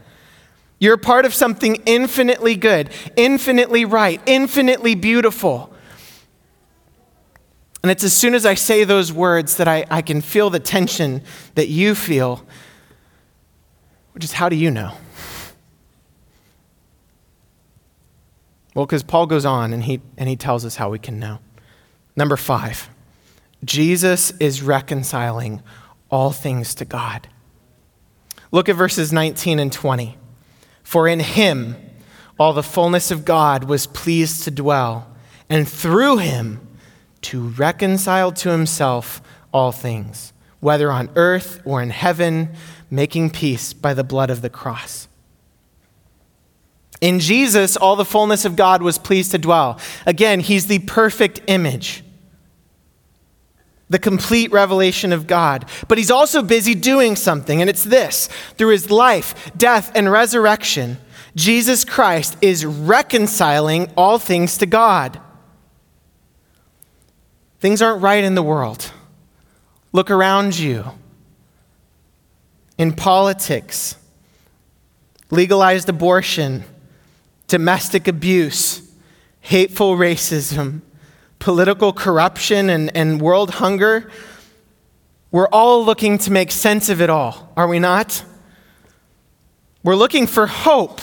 You're 0.81 0.97
part 0.97 1.27
of 1.27 1.35
something 1.35 1.77
infinitely 1.87 2.57
good, 2.57 2.91
infinitely 3.15 3.85
right, 3.85 4.21
infinitely 4.27 4.97
beautiful. 4.97 5.73
And 7.83 7.91
it's 7.91 8.03
as 8.03 8.13
soon 8.13 8.35
as 8.35 8.45
I 8.45 8.55
say 8.55 8.83
those 8.83 9.13
words 9.13 9.57
that 9.57 9.69
I, 9.69 9.85
I 9.91 10.03
can 10.03 10.21
feel 10.21 10.51
the 10.51 10.59
tension 10.59 11.23
that 11.55 11.69
you 11.69 11.95
feel 11.95 12.45
which 14.13 14.25
is, 14.25 14.33
how 14.33 14.49
do 14.49 14.57
you 14.57 14.71
know? 14.71 14.93
Well, 18.75 18.87
because 18.87 19.03
Paul 19.03 19.27
goes 19.27 19.45
on 19.45 19.73
and 19.73 19.83
he, 19.83 20.01
and 20.17 20.29
he 20.29 20.37
tells 20.37 20.65
us 20.65 20.77
how 20.77 20.91
we 20.91 20.99
can 20.99 21.19
know. 21.19 21.39
Number 22.17 22.37
five, 22.37 22.89
Jesus 23.65 24.33
is 24.33 24.63
reconciling 24.63 25.63
all 26.11 26.31
things 26.31 26.75
to 26.77 26.85
God. 26.85 27.29
Look 28.51 28.69
at 28.69 28.77
verses 28.77 29.13
19 29.13 29.59
and 29.59 29.73
20. 29.73 30.17
For 30.83 31.09
in 31.09 31.21
him 31.21 31.77
all 32.39 32.53
the 32.53 32.63
fullness 32.63 33.11
of 33.11 33.25
God 33.25 33.65
was 33.65 33.87
pleased 33.87 34.45
to 34.45 34.51
dwell, 34.51 35.11
and 35.49 35.69
through 35.69 36.19
him 36.19 36.67
to 37.23 37.49
reconcile 37.49 38.33
to 38.33 38.51
himself 38.51 39.23
all 39.53 39.71
things, 39.71 40.33
whether 40.61 40.91
on 40.91 41.11
earth 41.15 41.61
or 41.65 41.83
in 41.83 41.91
heaven 41.91 42.55
making 42.93 43.31
peace 43.31 43.73
by 43.73 43.95
the 43.95 44.05
blood 44.05 44.29
of 44.29 44.43
the 44.43 44.51
cross. 44.51 45.09
In 47.01 47.19
Jesus, 47.19 47.75
all 47.77 47.97
the 47.97 48.05
fullness 48.05 48.45
of 48.45 48.55
God 48.55 48.83
was 48.83 48.99
pleased 48.99 49.31
to 49.31 49.39
dwell. 49.39 49.81
Again, 50.07 50.41
he's 50.41 50.67
the 50.67 50.79
perfect 50.81 51.41
image, 51.47 52.05
the 53.89 53.99
complete 53.99 54.53
revelation 54.53 55.11
of 55.11 55.27
God. 55.27 55.65
But 55.89 55.97
he's 55.97 56.11
also 56.11 56.43
busy 56.43 56.75
doing 56.75 57.17
something, 57.17 57.63
and 57.63 57.71
it's 57.71 57.83
this 57.83 58.29
through 58.59 58.73
his 58.73 58.91
life, 58.91 59.51
death, 59.57 59.91
and 59.95 60.13
resurrection, 60.13 60.99
Jesus 61.35 61.87
Christ 61.87 62.37
is 62.43 62.67
reconciling 62.67 63.91
all 63.97 64.19
things 64.19 64.59
to 64.59 64.67
God. 64.67 65.19
Things 67.59 67.81
aren't 67.81 68.03
right 68.03 68.23
in 68.23 68.35
the 68.35 68.43
world. 68.43 68.93
Look 69.93 70.11
around 70.11 70.59
you 70.59 70.93
in 72.79 72.93
politics, 72.93 73.97
legalized 75.31 75.89
abortion, 75.89 76.65
domestic 77.47 78.09
abuse, 78.09 78.83
hateful 79.41 79.97
racism, 79.97 80.81
political 81.39 81.93
corruption, 81.93 82.71
and, 82.71 82.95
and 82.97 83.21
world 83.21 83.51
hunger. 83.51 84.11
We're 85.31 85.49
all 85.49 85.85
looking 85.85 86.19
to 86.19 86.31
make 86.31 86.51
sense 86.51 86.89
of 86.89 87.01
it 87.01 87.11
all, 87.11 87.53
are 87.57 87.67
we 87.67 87.79
not? 87.79 88.25
We're 89.83 89.97
looking 89.97 90.27
for 90.27 90.47
hope. 90.47 91.01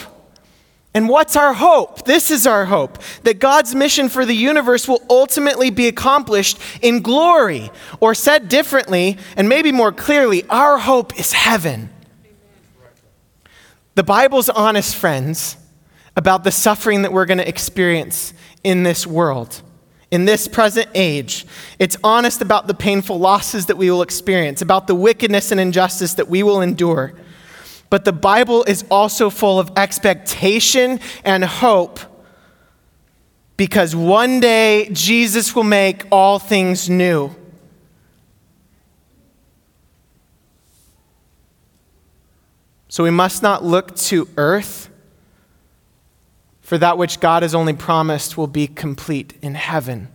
And 0.94 1.08
what's 1.08 1.36
our 1.36 1.54
hope? 1.54 2.06
This 2.06 2.32
is 2.32 2.48
our 2.48 2.66
hope 2.66 2.98
that 3.24 3.40
God's 3.40 3.76
mission 3.76 4.10
for 4.10 4.26
the 4.26 4.34
universe 4.34 4.88
will 4.88 5.04
ultimately 5.10 5.70
be 5.70 5.88
accomplished 5.88 6.58
in 6.82 7.02
glory. 7.02 7.70
Or 8.00 8.16
said 8.16 8.50
differently, 8.50 9.18
and 9.38 9.48
maybe 9.48 9.72
more 9.72 9.92
clearly, 9.92 10.44
our 10.50 10.80
hope 10.80 11.20
is 11.20 11.34
heaven. 11.34 11.90
The 13.94 14.04
Bible's 14.04 14.50
honest, 14.50 14.96
friends, 14.96 15.58
about 16.16 16.44
the 16.44 16.52
suffering 16.52 17.04
that 17.04 17.14
we're 17.14 17.26
going 17.26 17.38
to 17.38 17.48
experience 17.48 18.34
in 18.64 18.84
this 18.84 19.06
world, 19.06 19.62
in 20.10 20.26
this 20.26 20.48
present 20.48 20.88
age. 20.96 21.46
It's 21.78 21.98
honest 22.04 22.42
about 22.42 22.68
the 22.68 22.74
painful 22.74 23.20
losses 23.20 23.68
that 23.68 23.78
we 23.78 23.92
will 23.92 24.02
experience, 24.02 24.62
about 24.62 24.88
the 24.88 24.96
wickedness 24.96 25.52
and 25.52 25.60
injustice 25.62 26.16
that 26.16 26.30
we 26.30 26.42
will 26.42 26.62
endure. 26.62 27.14
But 27.90 28.06
the 28.06 28.14
Bible 28.14 28.64
is 28.64 28.86
also 28.92 29.30
full 29.30 29.60
of 29.60 29.72
expectation 29.76 31.00
and 31.24 31.44
hope 31.44 32.00
because 33.58 33.96
one 33.96 34.40
day 34.40 34.90
Jesus 34.94 35.56
will 35.56 35.64
make 35.64 36.06
all 36.12 36.40
things 36.40 36.90
new. 36.90 37.36
So 42.88 43.04
we 43.04 43.12
must 43.12 43.44
not 43.44 43.64
look 43.64 43.96
to 43.98 44.28
earth, 44.38 44.90
for 46.62 46.78
that 46.78 46.98
which 46.98 47.20
God 47.20 47.44
has 47.44 47.54
only 47.54 47.74
promised 47.74 48.38
will 48.38 48.48
be 48.48 48.66
complete 48.66 49.36
in 49.42 49.56
heaven, 49.56 50.08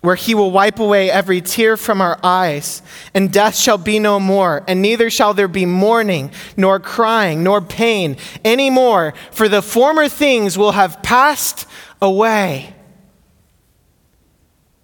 where 0.00 0.14
he 0.14 0.34
will 0.34 0.50
wipe 0.50 0.78
away 0.78 1.10
every 1.10 1.40
tear 1.40 1.76
from 1.76 2.00
our 2.00 2.18
eyes, 2.22 2.82
and 3.14 3.32
death 3.32 3.56
shall 3.56 3.78
be 3.78 3.98
no 3.98 4.20
more, 4.20 4.62
and 4.68 4.80
neither 4.80 5.10
shall 5.10 5.34
there 5.34 5.48
be 5.48 5.66
mourning, 5.66 6.30
nor 6.56 6.78
crying, 6.78 7.42
nor 7.42 7.60
pain 7.60 8.16
any 8.44 8.70
more, 8.70 9.12
for 9.32 9.48
the 9.48 9.62
former 9.62 10.08
things 10.08 10.56
will 10.56 10.72
have 10.72 11.02
passed 11.02 11.66
away. 12.00 12.74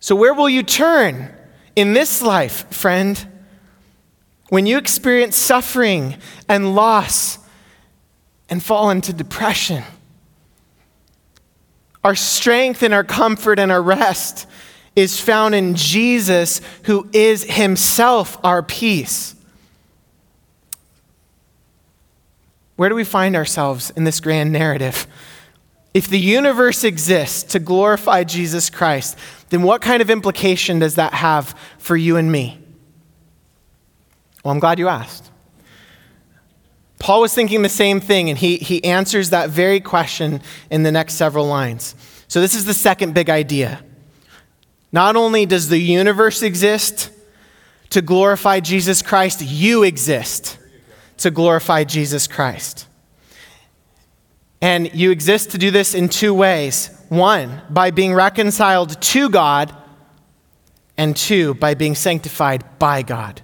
So, 0.00 0.16
where 0.16 0.35
will 0.35 0.49
you 0.49 0.62
turn 0.62 1.33
in 1.76 1.92
this 1.92 2.21
life, 2.21 2.71
friend? 2.73 3.28
When 4.50 4.66
you 4.66 4.78
experience 4.78 5.37
suffering 5.37 6.16
and 6.49 6.75
loss 6.75 7.38
and 8.50 8.62
fall 8.62 8.90
into 8.90 9.12
depression, 9.12 9.83
our 12.02 12.14
strength 12.14 12.83
and 12.83 12.92
our 12.92 13.04
comfort 13.04 13.59
and 13.59 13.73
our 13.73 13.83
rest 13.83 14.47
is 14.96 15.20
found 15.20 15.54
in 15.54 15.74
Jesus, 15.74 16.60
who 16.84 17.08
is 17.12 17.44
himself 17.44 18.38
our 18.44 18.62
peace. 18.62 19.34
Where 22.76 22.88
do 22.88 22.94
we 22.94 23.04
find 23.04 23.36
ourselves 23.36 23.90
in 23.90 24.04
this 24.04 24.20
grand 24.20 24.52
narrative? 24.52 25.06
If 25.92 26.08
the 26.08 26.18
universe 26.18 26.82
exists 26.82 27.44
to 27.52 27.60
glorify 27.60 28.24
Jesus 28.24 28.68
Christ, 28.68 29.16
then 29.50 29.62
what 29.62 29.80
kind 29.80 30.02
of 30.02 30.10
implication 30.10 30.80
does 30.80 30.96
that 30.96 31.14
have 31.14 31.56
for 31.78 31.96
you 31.96 32.16
and 32.16 32.30
me? 32.32 32.58
Well, 34.42 34.52
I'm 34.52 34.58
glad 34.58 34.78
you 34.78 34.88
asked. 34.88 35.30
Paul 36.98 37.20
was 37.20 37.34
thinking 37.34 37.62
the 37.62 37.68
same 37.68 38.00
thing, 38.00 38.28
and 38.28 38.38
he, 38.38 38.56
he 38.56 38.82
answers 38.82 39.30
that 39.30 39.50
very 39.50 39.78
question 39.78 40.40
in 40.70 40.82
the 40.82 40.92
next 40.92 41.14
several 41.14 41.46
lines. 41.46 41.94
So, 42.28 42.40
this 42.40 42.54
is 42.54 42.64
the 42.64 42.74
second 42.74 43.14
big 43.14 43.30
idea. 43.30 43.84
Not 44.94 45.16
only 45.16 45.44
does 45.44 45.70
the 45.70 45.78
universe 45.78 46.40
exist 46.40 47.10
to 47.90 48.00
glorify 48.00 48.60
Jesus 48.60 49.02
Christ, 49.02 49.42
you 49.42 49.82
exist 49.82 50.56
to 51.16 51.32
glorify 51.32 51.82
Jesus 51.82 52.28
Christ. 52.28 52.86
And 54.62 54.94
you 54.94 55.10
exist 55.10 55.50
to 55.50 55.58
do 55.58 55.72
this 55.72 55.96
in 55.96 56.08
two 56.08 56.32
ways 56.32 56.96
one, 57.08 57.60
by 57.68 57.90
being 57.90 58.14
reconciled 58.14 59.02
to 59.02 59.28
God, 59.30 59.76
and 60.96 61.16
two, 61.16 61.54
by 61.54 61.74
being 61.74 61.96
sanctified 61.96 62.62
by 62.78 63.02
God. 63.02 63.42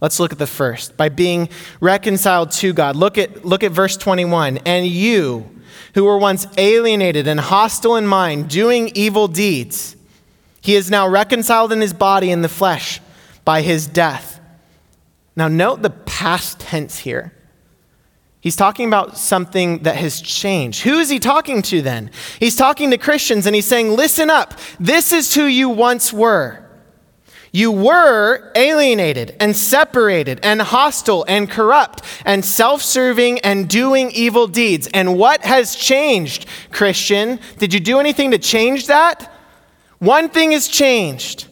Let's 0.00 0.20
look 0.20 0.30
at 0.30 0.38
the 0.38 0.46
first. 0.46 0.96
By 0.96 1.08
being 1.08 1.48
reconciled 1.80 2.52
to 2.52 2.72
God. 2.72 2.94
Look 2.94 3.18
at, 3.18 3.44
look 3.44 3.64
at 3.64 3.72
verse 3.72 3.96
21. 3.96 4.58
And 4.58 4.86
you, 4.86 5.60
who 5.94 6.04
were 6.04 6.18
once 6.18 6.46
alienated 6.56 7.26
and 7.26 7.40
hostile 7.40 7.96
in 7.96 8.06
mind, 8.06 8.48
doing 8.48 8.92
evil 8.94 9.26
deeds, 9.26 9.96
he 10.64 10.76
is 10.76 10.90
now 10.90 11.06
reconciled 11.06 11.72
in 11.72 11.82
his 11.82 11.92
body 11.92 12.30
in 12.30 12.40
the 12.40 12.48
flesh 12.48 12.98
by 13.44 13.60
his 13.60 13.86
death. 13.86 14.40
Now, 15.36 15.46
note 15.46 15.82
the 15.82 15.90
past 15.90 16.58
tense 16.58 17.00
here. 17.00 17.34
He's 18.40 18.56
talking 18.56 18.88
about 18.88 19.18
something 19.18 19.80
that 19.80 19.96
has 19.96 20.22
changed. 20.22 20.80
Who 20.80 21.00
is 21.00 21.10
he 21.10 21.18
talking 21.18 21.60
to 21.62 21.82
then? 21.82 22.10
He's 22.40 22.56
talking 22.56 22.90
to 22.92 22.96
Christians 22.96 23.44
and 23.44 23.54
he's 23.54 23.66
saying, 23.66 23.90
Listen 23.90 24.30
up, 24.30 24.58
this 24.80 25.12
is 25.12 25.34
who 25.34 25.44
you 25.44 25.68
once 25.68 26.14
were. 26.14 26.64
You 27.52 27.70
were 27.70 28.50
alienated 28.54 29.36
and 29.40 29.54
separated 29.54 30.40
and 30.42 30.62
hostile 30.62 31.26
and 31.28 31.48
corrupt 31.48 32.02
and 32.24 32.42
self 32.42 32.80
serving 32.80 33.40
and 33.40 33.68
doing 33.68 34.10
evil 34.12 34.46
deeds. 34.46 34.88
And 34.94 35.18
what 35.18 35.44
has 35.44 35.76
changed, 35.76 36.46
Christian? 36.70 37.38
Did 37.58 37.74
you 37.74 37.80
do 37.80 38.00
anything 38.00 38.30
to 38.30 38.38
change 38.38 38.86
that? 38.86 39.30
One 39.98 40.28
thing 40.28 40.52
has 40.52 40.68
changed 40.68 41.46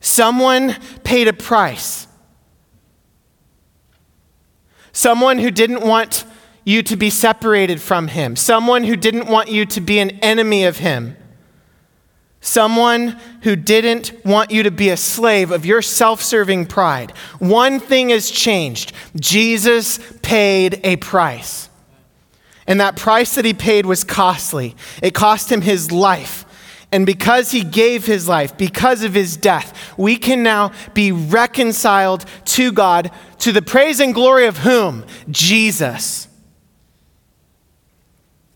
someone 0.00 0.76
paid 1.04 1.28
a 1.28 1.32
price. 1.32 2.06
Someone 4.92 5.38
who 5.38 5.50
didn't 5.50 5.82
want 5.82 6.24
you 6.64 6.82
to 6.82 6.96
be 6.96 7.10
separated 7.10 7.80
from 7.80 8.08
him, 8.08 8.36
someone 8.36 8.84
who 8.84 8.96
didn't 8.96 9.26
want 9.26 9.50
you 9.50 9.64
to 9.66 9.80
be 9.80 9.98
an 9.98 10.10
enemy 10.20 10.64
of 10.64 10.78
him 10.78 11.16
Someone 12.40 13.18
who 13.42 13.56
didn't 13.56 14.12
want 14.24 14.50
you 14.50 14.62
to 14.62 14.70
be 14.70 14.90
a 14.90 14.96
slave 14.96 15.50
of 15.50 15.66
your 15.66 15.82
self 15.82 16.22
serving 16.22 16.66
pride. 16.66 17.10
One 17.38 17.80
thing 17.80 18.10
has 18.10 18.30
changed 18.30 18.92
Jesus 19.16 19.98
paid 20.22 20.80
a 20.84 20.96
price. 20.96 21.68
And 22.66 22.80
that 22.80 22.96
price 22.96 23.34
that 23.34 23.44
he 23.44 23.54
paid 23.54 23.86
was 23.86 24.04
costly. 24.04 24.76
It 25.02 25.14
cost 25.14 25.50
him 25.50 25.62
his 25.62 25.90
life. 25.90 26.44
And 26.90 27.04
because 27.04 27.50
he 27.50 27.64
gave 27.64 28.06
his 28.06 28.26
life, 28.26 28.56
because 28.56 29.02
of 29.02 29.12
his 29.12 29.36
death, 29.36 29.94
we 29.98 30.16
can 30.16 30.42
now 30.42 30.72
be 30.94 31.12
reconciled 31.12 32.24
to 32.46 32.72
God 32.72 33.10
to 33.40 33.52
the 33.52 33.60
praise 33.60 34.00
and 34.00 34.14
glory 34.14 34.46
of 34.46 34.58
whom? 34.58 35.04
Jesus. 35.30 36.28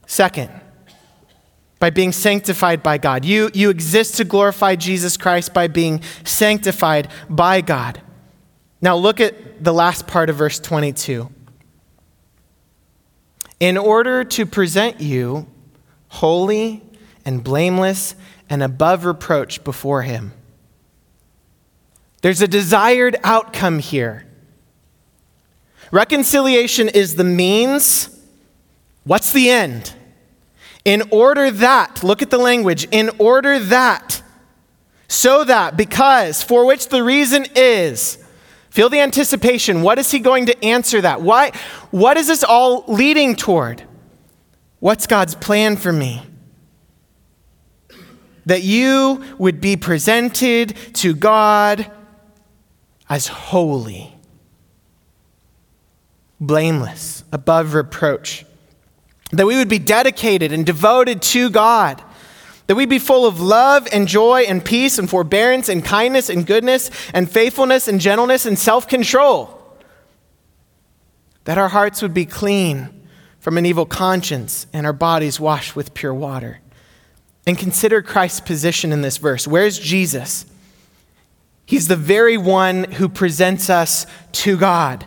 Second, 0.07 0.51
by 1.79 1.91
being 1.91 2.13
sanctified 2.13 2.83
by 2.83 2.97
God. 2.97 3.25
You, 3.25 3.51
you 3.53 3.69
exist 3.69 4.17
to 4.19 4.25
glorify 4.25 4.77
Jesus 4.77 5.17
Christ 5.17 5.53
by 5.53 5.67
being 5.67 6.01
sanctified 6.25 7.09
by 7.29 7.61
God. 7.61 8.01
Now, 8.81 8.95
look 8.97 9.21
at 9.21 9.63
the 9.63 9.73
last 9.73 10.07
part 10.07 10.31
of 10.31 10.37
verse 10.37 10.61
22. 10.61 11.29
In 13.59 13.77
order 13.77 14.23
to 14.23 14.47
present 14.47 15.01
you 15.01 15.49
holy 16.09 16.83
and 17.25 17.43
blameless 17.43 18.15
and 18.49 18.63
above 18.63 19.05
reproach 19.05 19.65
before 19.65 20.03
Him. 20.03 20.33
There's 22.23 22.41
a 22.41 22.49
desired 22.49 23.17
outcome 23.25 23.79
here. 23.81 24.27
Reconciliation 25.91 26.89
is 26.89 27.17
the 27.17 27.25
means. 27.25 28.09
What's 29.05 29.33
the 29.33 29.51
end? 29.51 29.95
In 30.85 31.03
order 31.11 31.51
that, 31.51 32.03
look 32.03 32.23
at 32.23 32.31
the 32.31 32.39
language, 32.39 32.89
in 32.91 33.11
order 33.19 33.59
that, 33.59 34.23
so 35.07 35.45
that, 35.45 35.77
because, 35.77 36.43
for 36.43 36.67
which 36.67 36.89
the 36.89 37.03
reason 37.03 37.47
is, 37.55 38.19
feel 38.71 38.89
the 38.89 39.01
anticipation. 39.01 39.83
What 39.83 39.99
is 39.99 40.11
he 40.11 40.19
going 40.19 40.47
to 40.47 40.65
answer 40.65 41.01
that? 41.03 41.21
Why, 41.21 41.53
what 41.91 42.17
is 42.17 42.29
this 42.29 42.43
all 42.43 42.85
leading 42.89 43.37
toward? 43.37 43.83
What's 44.81 45.07
God's 45.07 45.35
plan 45.35 45.77
for 45.77 45.93
me? 45.93 46.23
That 48.47 48.63
you 48.63 49.23
would 49.39 49.61
be 49.61 49.77
presented 49.77 50.75
to 50.95 51.15
God 51.15 51.91
as 53.13 53.27
holy, 53.27 54.17
blameless, 56.41 57.25
above 57.31 57.75
reproach. 57.75 58.47
That 59.33 59.47
we 59.47 59.57
would 59.57 59.69
be 59.69 59.79
dedicated 59.79 60.51
and 60.51 60.65
devoted 60.65 61.21
to 61.23 61.51
God, 61.51 62.03
that 62.69 62.75
we'd 62.75 62.89
be 62.89 62.99
full 62.99 63.27
of 63.27 63.39
love 63.39 63.87
and 63.93 64.09
joy 64.09 64.45
and 64.49 64.65
peace 64.65 64.99
and 64.99 65.11
forbearance 65.11 65.69
and 65.69 65.85
kindness 65.85 66.31
and 66.31 66.47
goodness 66.47 66.91
and 67.13 67.31
faithfulness 67.31 67.87
and 67.87 68.01
gentleness 68.01 68.47
and 68.47 68.59
self 68.59 68.89
control, 68.89 69.63
that 71.45 71.59
our 71.59 71.69
hearts 71.69 72.01
would 72.01 72.15
be 72.15 72.25
clean 72.25 73.03
from 73.39 73.59
an 73.59 73.67
evil 73.67 73.85
conscience 73.85 74.67
and 74.73 74.87
our 74.87 74.95
bodies 74.95 75.39
washed 75.39 75.77
with 75.77 75.93
pure 75.93 76.15
water. 76.15 76.62
And 77.47 77.59
consider 77.59 78.03
Christ's 78.03 78.41
position 78.41 78.93
in 78.93 79.03
this 79.03 79.17
verse. 79.17 79.49
Where's 79.49 79.79
Jesus? 79.79 80.47
He's 81.67 81.89
the 81.89 81.97
very 81.97 82.37
one 82.37 82.85
who 82.85 83.09
presents 83.09 83.71
us 83.71 84.07
to 84.33 84.57
God. 84.57 85.07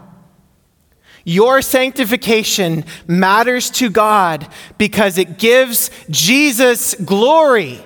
Your 1.23 1.61
sanctification 1.61 2.85
matters 3.07 3.69
to 3.71 3.89
God 3.89 4.47
because 4.77 5.17
it 5.17 5.39
gives 5.39 5.89
Jesus 6.09 6.93
glory. 6.95 7.83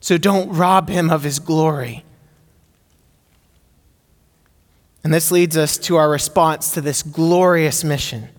So 0.00 0.18
don't 0.18 0.50
rob 0.50 0.88
him 0.88 1.10
of 1.10 1.22
his 1.22 1.38
glory. 1.38 2.04
And 5.02 5.12
this 5.12 5.30
leads 5.30 5.56
us 5.56 5.76
to 5.78 5.96
our 5.96 6.08
response 6.08 6.72
to 6.72 6.80
this 6.80 7.02
glorious 7.02 7.84
mission 7.84 8.30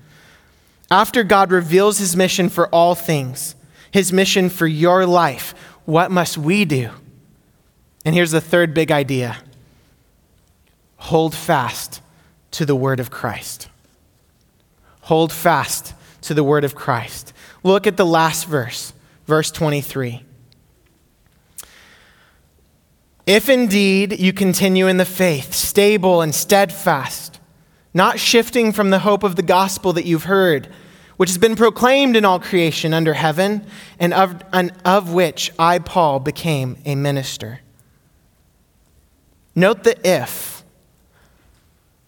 After 0.89 1.23
God 1.23 1.51
reveals 1.51 1.99
his 1.99 2.15
mission 2.15 2.49
for 2.49 2.67
all 2.69 2.95
things, 2.95 3.55
his 3.95 4.11
mission 4.11 4.49
for 4.49 4.67
your 4.67 5.05
life, 5.05 5.55
what 5.85 6.11
must 6.11 6.37
we 6.37 6.65
do? 6.65 6.89
And 8.03 8.13
here's 8.13 8.31
the 8.31 8.41
third 8.41 8.73
big 8.73 8.91
idea 8.91 9.37
hold 10.97 11.33
fast 11.33 12.01
to 12.51 12.65
the 12.65 12.75
word 12.75 12.99
of 12.99 13.09
Christ. 13.09 13.69
Hold 15.03 15.31
fast 15.31 15.93
to 16.23 16.33
the 16.33 16.43
word 16.43 16.65
of 16.65 16.75
Christ. 16.75 17.31
Look 17.63 17.87
at 17.87 17.95
the 17.95 18.05
last 18.05 18.47
verse, 18.47 18.91
verse 19.27 19.49
23. 19.49 20.25
If 23.25 23.47
indeed 23.47 24.19
you 24.19 24.33
continue 24.33 24.87
in 24.87 24.97
the 24.97 25.05
faith, 25.05 25.53
stable 25.53 26.21
and 26.21 26.35
steadfast, 26.35 27.39
not 27.93 28.19
shifting 28.19 28.73
from 28.73 28.89
the 28.89 28.99
hope 28.99 29.23
of 29.23 29.37
the 29.37 29.41
gospel 29.41 29.93
that 29.93 30.05
you've 30.05 30.25
heard, 30.25 30.67
which 31.17 31.29
has 31.29 31.37
been 31.37 31.55
proclaimed 31.55 32.15
in 32.15 32.25
all 32.25 32.39
creation 32.39 32.93
under 32.93 33.13
heaven, 33.13 33.65
and 33.99 34.13
of, 34.13 34.41
and 34.51 34.71
of 34.83 35.13
which 35.13 35.51
I, 35.57 35.79
Paul, 35.79 36.19
became 36.19 36.77
a 36.85 36.95
minister. 36.95 37.61
Note 39.55 39.83
the 39.83 39.97
if. 40.07 40.63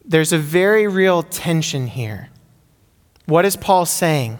There's 0.03 0.33
a 0.33 0.37
very 0.37 0.87
real 0.87 1.23
tension 1.23 1.87
here. 1.87 2.29
What 3.25 3.45
is 3.45 3.55
Paul 3.55 3.85
saying? 3.85 4.39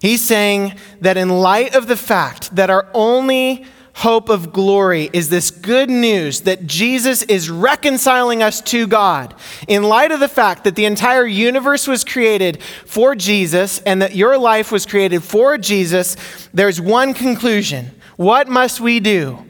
He's 0.00 0.22
saying 0.22 0.74
that 1.00 1.16
in 1.16 1.30
light 1.30 1.74
of 1.74 1.86
the 1.86 1.96
fact 1.96 2.54
that 2.56 2.68
our 2.68 2.86
only 2.92 3.64
hope 3.94 4.28
of 4.28 4.52
glory 4.52 5.08
is 5.12 5.28
this 5.28 5.50
good 5.50 5.88
news 5.88 6.42
that 6.42 6.66
Jesus 6.66 7.22
is 7.22 7.48
reconciling 7.48 8.42
us 8.42 8.60
to 8.60 8.86
God. 8.86 9.34
In 9.68 9.84
light 9.84 10.12
of 10.12 10.20
the 10.20 10.28
fact 10.28 10.64
that 10.64 10.74
the 10.74 10.84
entire 10.84 11.26
universe 11.26 11.86
was 11.86 12.04
created 12.04 12.60
for 12.62 13.14
Jesus 13.14 13.78
and 13.80 14.02
that 14.02 14.16
your 14.16 14.36
life 14.36 14.72
was 14.72 14.84
created 14.84 15.22
for 15.22 15.56
Jesus, 15.56 16.16
there's 16.52 16.80
one 16.80 17.14
conclusion. 17.14 17.92
What 18.16 18.48
must 18.48 18.80
we 18.80 19.00
do? 19.00 19.44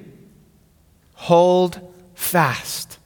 Hold 1.15 1.81
fast. 2.15 2.99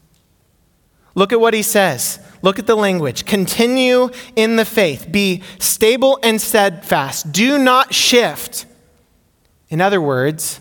Look 1.14 1.32
at 1.32 1.40
what 1.40 1.54
he 1.54 1.62
says. 1.62 2.18
Look 2.42 2.58
at 2.58 2.66
the 2.66 2.76
language. 2.76 3.24
Continue 3.24 4.10
in 4.36 4.56
the 4.56 4.64
faith. 4.64 5.08
Be 5.10 5.42
stable 5.58 6.18
and 6.22 6.40
steadfast. 6.40 7.32
Do 7.32 7.58
not 7.58 7.94
shift. 7.94 8.66
In 9.68 9.80
other 9.80 10.00
words, 10.00 10.60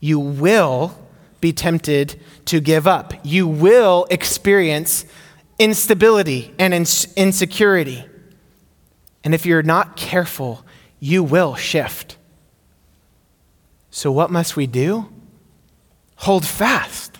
you 0.00 0.18
will 0.18 0.98
be 1.40 1.52
tempted 1.52 2.20
to 2.46 2.60
give 2.60 2.86
up. 2.86 3.14
You 3.22 3.46
will 3.46 4.06
experience 4.10 5.04
instability 5.58 6.54
and 6.58 6.72
insecurity. 6.74 8.04
And 9.24 9.34
if 9.34 9.46
you're 9.46 9.62
not 9.62 9.96
careful, 9.96 10.64
you 11.00 11.22
will 11.22 11.54
shift. 11.54 12.16
So, 13.90 14.12
what 14.12 14.30
must 14.30 14.56
we 14.56 14.66
do? 14.66 15.08
Hold 16.16 16.46
fast. 16.46 17.18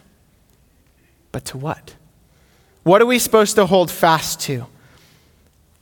But 1.32 1.44
to 1.46 1.58
what? 1.58 1.94
What 2.82 3.02
are 3.02 3.06
we 3.06 3.18
supposed 3.18 3.56
to 3.56 3.66
hold 3.66 3.90
fast 3.90 4.40
to? 4.42 4.66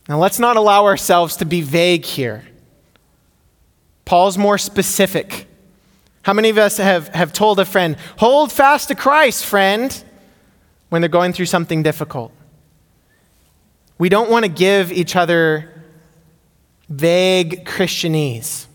Now, 0.07 0.19
let's 0.19 0.39
not 0.39 0.57
allow 0.57 0.85
ourselves 0.85 1.37
to 1.37 1.45
be 1.45 1.61
vague 1.61 2.05
here. 2.05 2.45
Paul's 4.05 4.37
more 4.37 4.57
specific. 4.57 5.47
How 6.25 6.33
many 6.33 6.49
of 6.49 6.57
us 6.57 6.77
have, 6.77 7.09
have 7.09 7.33
told 7.33 7.59
a 7.59 7.65
friend, 7.65 7.97
hold 8.17 8.51
fast 8.51 8.87
to 8.87 8.95
Christ, 8.95 9.45
friend, 9.45 10.03
when 10.89 11.03
they're 11.03 11.07
going 11.07 11.33
through 11.33 11.45
something 11.45 11.83
difficult? 11.83 12.31
We 13.99 14.09
don't 14.09 14.31
want 14.31 14.43
to 14.43 14.49
give 14.49 14.91
each 14.91 15.15
other 15.15 15.83
vague 16.89 17.67
Christianese. 17.67 18.65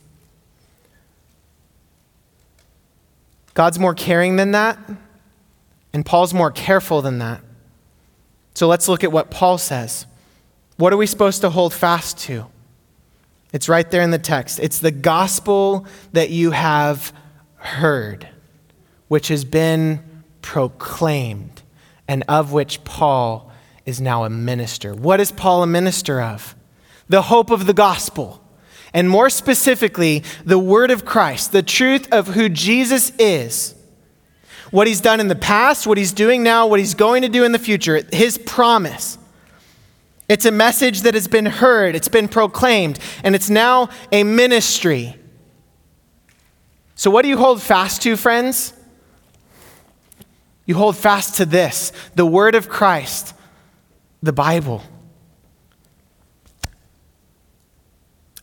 God's 3.54 3.80
more 3.80 3.94
caring 3.94 4.36
than 4.36 4.52
that, 4.52 4.78
and 5.92 6.06
Paul's 6.06 6.32
more 6.32 6.52
careful 6.52 7.02
than 7.02 7.18
that. 7.18 7.40
So 8.54 8.68
let's 8.68 8.86
look 8.86 9.02
at 9.02 9.10
what 9.10 9.32
Paul 9.32 9.58
says. 9.58 10.06
What 10.76 10.92
are 10.92 10.96
we 10.96 11.06
supposed 11.06 11.40
to 11.40 11.50
hold 11.50 11.74
fast 11.74 12.16
to? 12.20 12.46
It's 13.52 13.68
right 13.68 13.90
there 13.90 14.02
in 14.02 14.12
the 14.12 14.20
text. 14.20 14.60
It's 14.60 14.78
the 14.78 14.92
gospel 14.92 15.84
that 16.12 16.30
you 16.30 16.52
have 16.52 17.12
heard, 17.60 18.28
which 19.08 19.28
has 19.28 19.44
been 19.44 20.02
proclaimed, 20.42 21.62
and 22.08 22.24
of 22.28 22.52
which 22.52 22.82
Paul 22.84 23.50
is 23.86 24.00
now 24.00 24.24
a 24.24 24.30
minister. 24.30 24.94
What 24.94 25.20
is 25.20 25.32
Paul 25.32 25.62
a 25.62 25.66
minister 25.66 26.20
of? 26.20 26.54
The 27.08 27.22
hope 27.22 27.50
of 27.50 27.66
the 27.66 27.74
gospel. 27.74 28.42
And 28.92 29.08
more 29.08 29.30
specifically, 29.30 30.24
the 30.44 30.58
word 30.58 30.90
of 30.90 31.04
Christ, 31.04 31.52
the 31.52 31.62
truth 31.62 32.12
of 32.12 32.28
who 32.28 32.48
Jesus 32.48 33.12
is. 33.18 33.74
What 34.70 34.86
he's 34.86 35.00
done 35.00 35.20
in 35.20 35.28
the 35.28 35.34
past, 35.34 35.86
what 35.86 35.98
he's 35.98 36.12
doing 36.12 36.42
now, 36.42 36.66
what 36.66 36.78
he's 36.78 36.94
going 36.94 37.22
to 37.22 37.28
do 37.28 37.44
in 37.44 37.52
the 37.52 37.58
future, 37.58 38.02
his 38.12 38.38
promise. 38.38 39.18
It's 40.28 40.44
a 40.44 40.52
message 40.52 41.02
that 41.02 41.14
has 41.14 41.26
been 41.26 41.46
heard, 41.46 41.96
it's 41.96 42.08
been 42.08 42.28
proclaimed, 42.28 43.00
and 43.24 43.34
it's 43.34 43.50
now 43.50 43.88
a 44.12 44.22
ministry. 44.22 45.16
So, 47.00 47.10
what 47.10 47.22
do 47.22 47.28
you 47.28 47.38
hold 47.38 47.62
fast 47.62 48.02
to, 48.02 48.14
friends? 48.14 48.74
You 50.66 50.74
hold 50.74 50.98
fast 50.98 51.36
to 51.36 51.46
this 51.46 51.94
the 52.14 52.26
Word 52.26 52.54
of 52.54 52.68
Christ, 52.68 53.32
the 54.22 54.34
Bible. 54.34 54.82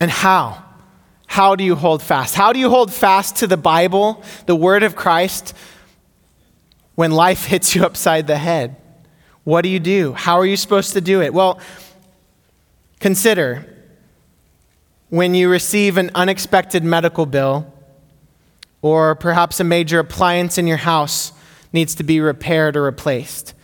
And 0.00 0.10
how? 0.10 0.64
How 1.28 1.54
do 1.54 1.62
you 1.62 1.76
hold 1.76 2.02
fast? 2.02 2.34
How 2.34 2.52
do 2.52 2.58
you 2.58 2.68
hold 2.68 2.92
fast 2.92 3.36
to 3.36 3.46
the 3.46 3.56
Bible, 3.56 4.24
the 4.46 4.56
Word 4.56 4.82
of 4.82 4.96
Christ, 4.96 5.54
when 6.96 7.12
life 7.12 7.44
hits 7.44 7.76
you 7.76 7.84
upside 7.84 8.26
the 8.26 8.38
head? 8.38 8.74
What 9.44 9.62
do 9.62 9.68
you 9.68 9.78
do? 9.78 10.14
How 10.14 10.36
are 10.36 10.46
you 10.46 10.56
supposed 10.56 10.94
to 10.94 11.00
do 11.00 11.22
it? 11.22 11.32
Well, 11.32 11.60
consider 12.98 13.72
when 15.10 15.36
you 15.36 15.48
receive 15.48 15.96
an 15.96 16.10
unexpected 16.16 16.82
medical 16.82 17.24
bill 17.24 17.72
or 18.82 19.14
perhaps 19.14 19.60
a 19.60 19.64
major 19.64 19.98
appliance 19.98 20.58
in 20.58 20.66
your 20.66 20.76
house 20.76 21.32
needs 21.72 21.94
to 21.96 22.02
be 22.02 22.20
repaired 22.20 22.76
or 22.76 22.82
replaced. 22.82 23.54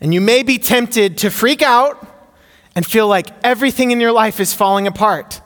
And 0.00 0.14
you 0.14 0.20
may 0.20 0.42
be 0.42 0.58
tempted 0.58 1.18
to 1.18 1.30
freak 1.30 1.62
out 1.62 2.06
and 2.74 2.86
feel 2.86 3.08
like 3.08 3.28
everything 3.42 3.90
in 3.90 4.00
your 4.00 4.12
life 4.12 4.40
is 4.40 4.54
falling 4.54 4.86
apart. 4.86 5.40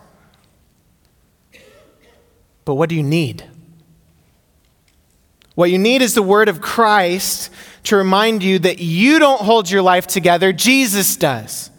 But 2.64 2.74
what 2.74 2.88
do 2.88 2.94
you 2.94 3.02
need? 3.02 3.44
What 5.54 5.70
you 5.70 5.78
need 5.78 6.02
is 6.02 6.14
the 6.14 6.22
word 6.22 6.48
of 6.48 6.61
Christ 6.61 7.50
to 7.85 7.96
remind 7.96 8.42
you 8.42 8.58
that 8.61 8.78
you 8.78 9.18
don't 9.18 9.40
hold 9.40 9.70
your 9.70 9.82
life 9.82 10.06
together, 10.06 10.52
Jesus 10.52 11.16
does. 11.16 11.70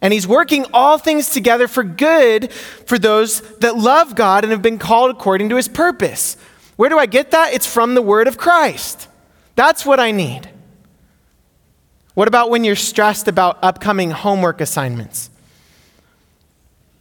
And 0.00 0.12
he's 0.12 0.26
working 0.26 0.64
all 0.72 0.98
things 0.98 1.30
together 1.30 1.66
for 1.66 1.82
good 1.82 2.52
for 2.52 2.98
those 2.98 3.40
that 3.58 3.76
love 3.76 4.14
God 4.14 4.44
and 4.44 4.52
have 4.52 4.62
been 4.62 4.78
called 4.78 5.10
according 5.10 5.48
to 5.48 5.56
his 5.56 5.68
purpose. 5.68 6.36
Where 6.76 6.88
do 6.88 6.98
I 6.98 7.06
get 7.06 7.32
that? 7.32 7.52
It's 7.52 7.66
from 7.66 7.94
the 7.94 8.02
word 8.02 8.28
of 8.28 8.38
Christ. 8.38 9.08
That's 9.56 9.84
what 9.84 9.98
I 9.98 10.12
need. 10.12 10.48
What 12.14 12.28
about 12.28 12.50
when 12.50 12.62
you're 12.62 12.76
stressed 12.76 13.26
about 13.26 13.58
upcoming 13.62 14.10
homework 14.10 14.60
assignments? 14.60 15.30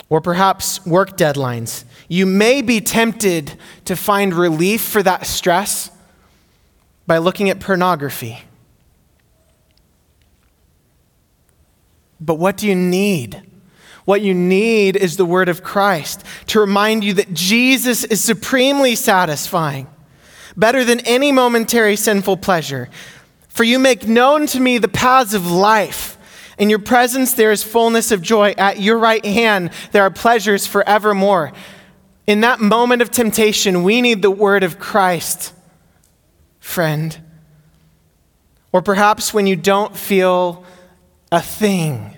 Or 0.09 0.21
perhaps 0.21 0.83
work 0.85 1.17
deadlines? 1.17 1.83
You 2.07 2.25
may 2.25 2.61
be 2.61 2.81
tempted 2.81 3.57
to 3.85 3.95
find 3.95 4.33
relief 4.33 4.81
for 4.81 5.03
that 5.03 5.27
stress 5.27 5.91
by 7.05 7.19
looking 7.19 7.49
at 7.49 7.59
pornography 7.59 8.39
But 12.19 12.35
what 12.35 12.57
do 12.57 12.67
you 12.67 12.75
need? 12.75 13.41
What 14.05 14.21
you 14.21 14.33
need 14.33 14.95
is 14.95 15.17
the 15.17 15.25
word 15.25 15.49
of 15.49 15.63
Christ 15.63 16.23
to 16.47 16.61
remind 16.61 17.03
you 17.03 17.13
that 17.15 17.33
Jesus 17.33 18.03
is 18.05 18.23
supremely 18.23 18.95
satisfying, 18.95 19.87
better 20.55 20.85
than 20.85 21.01
any 21.01 21.31
momentary 21.31 21.97
sinful 21.97 22.37
pleasure. 22.37 22.89
For 23.49 23.63
you 23.63 23.79
make 23.79 24.07
known 24.07 24.47
to 24.47 24.59
me 24.59 24.77
the 24.77 24.87
paths 24.87 25.33
of 25.33 25.51
life. 25.51 26.17
In 26.57 26.69
your 26.69 26.79
presence 26.79 27.33
there 27.33 27.51
is 27.51 27.63
fullness 27.63 28.11
of 28.11 28.21
joy. 28.21 28.55
At 28.57 28.79
your 28.79 28.97
right 28.97 29.25
hand 29.25 29.71
there 29.91 30.03
are 30.03 30.09
pleasures 30.09 30.65
forevermore. 30.65 31.51
In 32.25 32.41
that 32.41 32.59
moment 32.59 33.01
of 33.01 33.11
temptation, 33.11 33.83
we 33.83 34.01
need 34.01 34.21
the 34.21 34.31
word 34.31 34.63
of 34.63 34.79
Christ, 34.79 35.53
friend. 36.59 37.17
Or 38.71 38.81
perhaps 38.81 39.33
when 39.33 39.47
you 39.47 39.55
don't 39.55 39.95
feel 39.95 40.65
a 41.31 41.41
thing. 41.41 42.15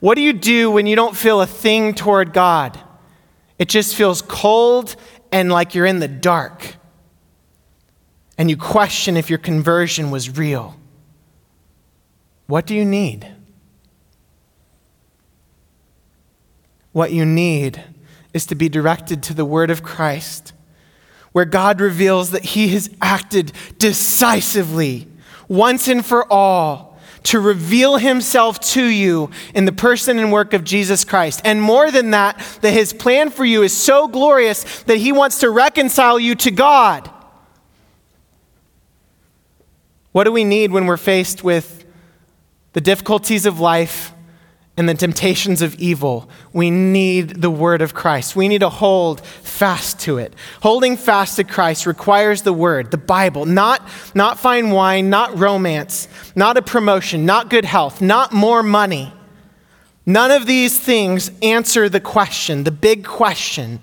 What 0.00 0.14
do 0.14 0.20
you 0.20 0.32
do 0.32 0.70
when 0.70 0.86
you 0.86 0.96
don't 0.96 1.16
feel 1.16 1.40
a 1.40 1.46
thing 1.46 1.94
toward 1.94 2.32
God? 2.32 2.78
It 3.58 3.68
just 3.68 3.96
feels 3.96 4.22
cold 4.22 4.94
and 5.32 5.50
like 5.50 5.74
you're 5.74 5.86
in 5.86 5.98
the 5.98 6.08
dark. 6.08 6.76
And 8.36 8.48
you 8.48 8.56
question 8.56 9.16
if 9.16 9.28
your 9.28 9.38
conversion 9.38 10.10
was 10.10 10.36
real. 10.36 10.76
What 12.46 12.66
do 12.66 12.74
you 12.74 12.84
need? 12.84 13.26
What 16.92 17.12
you 17.12 17.24
need 17.26 17.82
is 18.32 18.46
to 18.46 18.54
be 18.54 18.68
directed 18.68 19.22
to 19.24 19.34
the 19.34 19.44
Word 19.44 19.70
of 19.70 19.82
Christ, 19.82 20.52
where 21.32 21.44
God 21.44 21.80
reveals 21.80 22.30
that 22.30 22.44
He 22.44 22.68
has 22.68 22.88
acted 23.02 23.52
decisively, 23.78 25.08
once 25.48 25.88
and 25.88 26.04
for 26.04 26.30
all, 26.32 26.87
to 27.28 27.40
reveal 27.40 27.96
Himself 27.96 28.58
to 28.60 28.84
you 28.84 29.30
in 29.54 29.64
the 29.64 29.72
person 29.72 30.18
and 30.18 30.32
work 30.32 30.52
of 30.52 30.64
Jesus 30.64 31.04
Christ. 31.04 31.40
And 31.44 31.60
more 31.60 31.90
than 31.90 32.10
that, 32.10 32.38
that 32.62 32.72
His 32.72 32.92
plan 32.92 33.30
for 33.30 33.44
you 33.44 33.62
is 33.62 33.76
so 33.76 34.08
glorious 34.08 34.82
that 34.84 34.96
He 34.96 35.12
wants 35.12 35.40
to 35.40 35.50
reconcile 35.50 36.18
you 36.18 36.34
to 36.36 36.50
God. 36.50 37.10
What 40.12 40.24
do 40.24 40.32
we 40.32 40.44
need 40.44 40.72
when 40.72 40.86
we're 40.86 40.96
faced 40.96 41.44
with 41.44 41.84
the 42.72 42.80
difficulties 42.80 43.46
of 43.46 43.60
life 43.60 44.12
and 44.78 44.88
the 44.88 44.94
temptations 44.94 45.60
of 45.60 45.74
evil? 45.74 46.30
We 46.52 46.70
need 46.70 47.42
the 47.42 47.50
word 47.50 47.82
of 47.82 47.92
Christ. 47.92 48.34
We 48.36 48.48
need 48.48 48.60
to 48.60 48.68
hold 48.68 49.20
fast 49.20 50.00
to 50.00 50.18
it. 50.18 50.32
Holding 50.62 50.96
fast 50.96 51.36
to 51.36 51.44
Christ 51.44 51.84
requires 51.84 52.42
the 52.42 52.52
word, 52.52 52.90
the 52.90 52.96
Bible, 52.96 53.44
not, 53.44 53.86
not 54.14 54.38
fine 54.38 54.70
wine, 54.70 55.10
not 55.10 55.36
romance, 55.38 56.08
not 56.34 56.56
a 56.56 56.62
promotion, 56.62 57.26
not 57.26 57.50
good 57.50 57.64
health, 57.64 58.00
not 58.00 58.32
more 58.32 58.62
money. 58.62 59.12
None 60.06 60.30
of 60.30 60.46
these 60.46 60.78
things 60.78 61.30
answer 61.42 61.90
the 61.90 62.00
question, 62.00 62.64
the 62.64 62.70
big 62.70 63.04
question. 63.04 63.80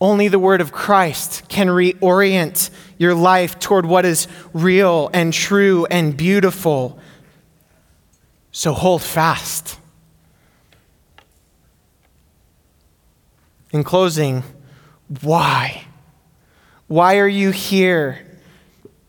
Only 0.00 0.28
the 0.28 0.38
word 0.38 0.60
of 0.60 0.70
Christ 0.70 1.48
can 1.48 1.68
reorient 1.68 2.70
your 2.98 3.14
life 3.14 3.58
toward 3.58 3.86
what 3.86 4.04
is 4.04 4.28
real 4.52 5.10
and 5.14 5.32
true 5.32 5.86
and 5.86 6.16
beautiful. 6.16 6.98
So 8.56 8.72
hold 8.72 9.02
fast. 9.02 9.80
In 13.72 13.82
closing, 13.82 14.44
why? 15.22 15.86
Why 16.86 17.18
are 17.18 17.26
you 17.26 17.50
here? 17.50 18.24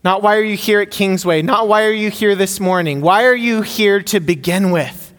Not 0.04 0.24
why 0.24 0.38
are 0.38 0.44
you 0.44 0.58
here 0.58 0.82
at 0.82 0.90
Kingsway? 0.90 1.44
Not 1.44 1.68
why 1.68 1.84
are 1.84 1.94
you 1.94 2.10
here 2.10 2.34
this 2.34 2.60
morning? 2.60 3.02
Why 3.02 3.26
are 3.26 3.36
you 3.36 3.62
here 3.62 4.02
to 4.02 4.20
begin 4.20 4.72
with? 4.72 5.14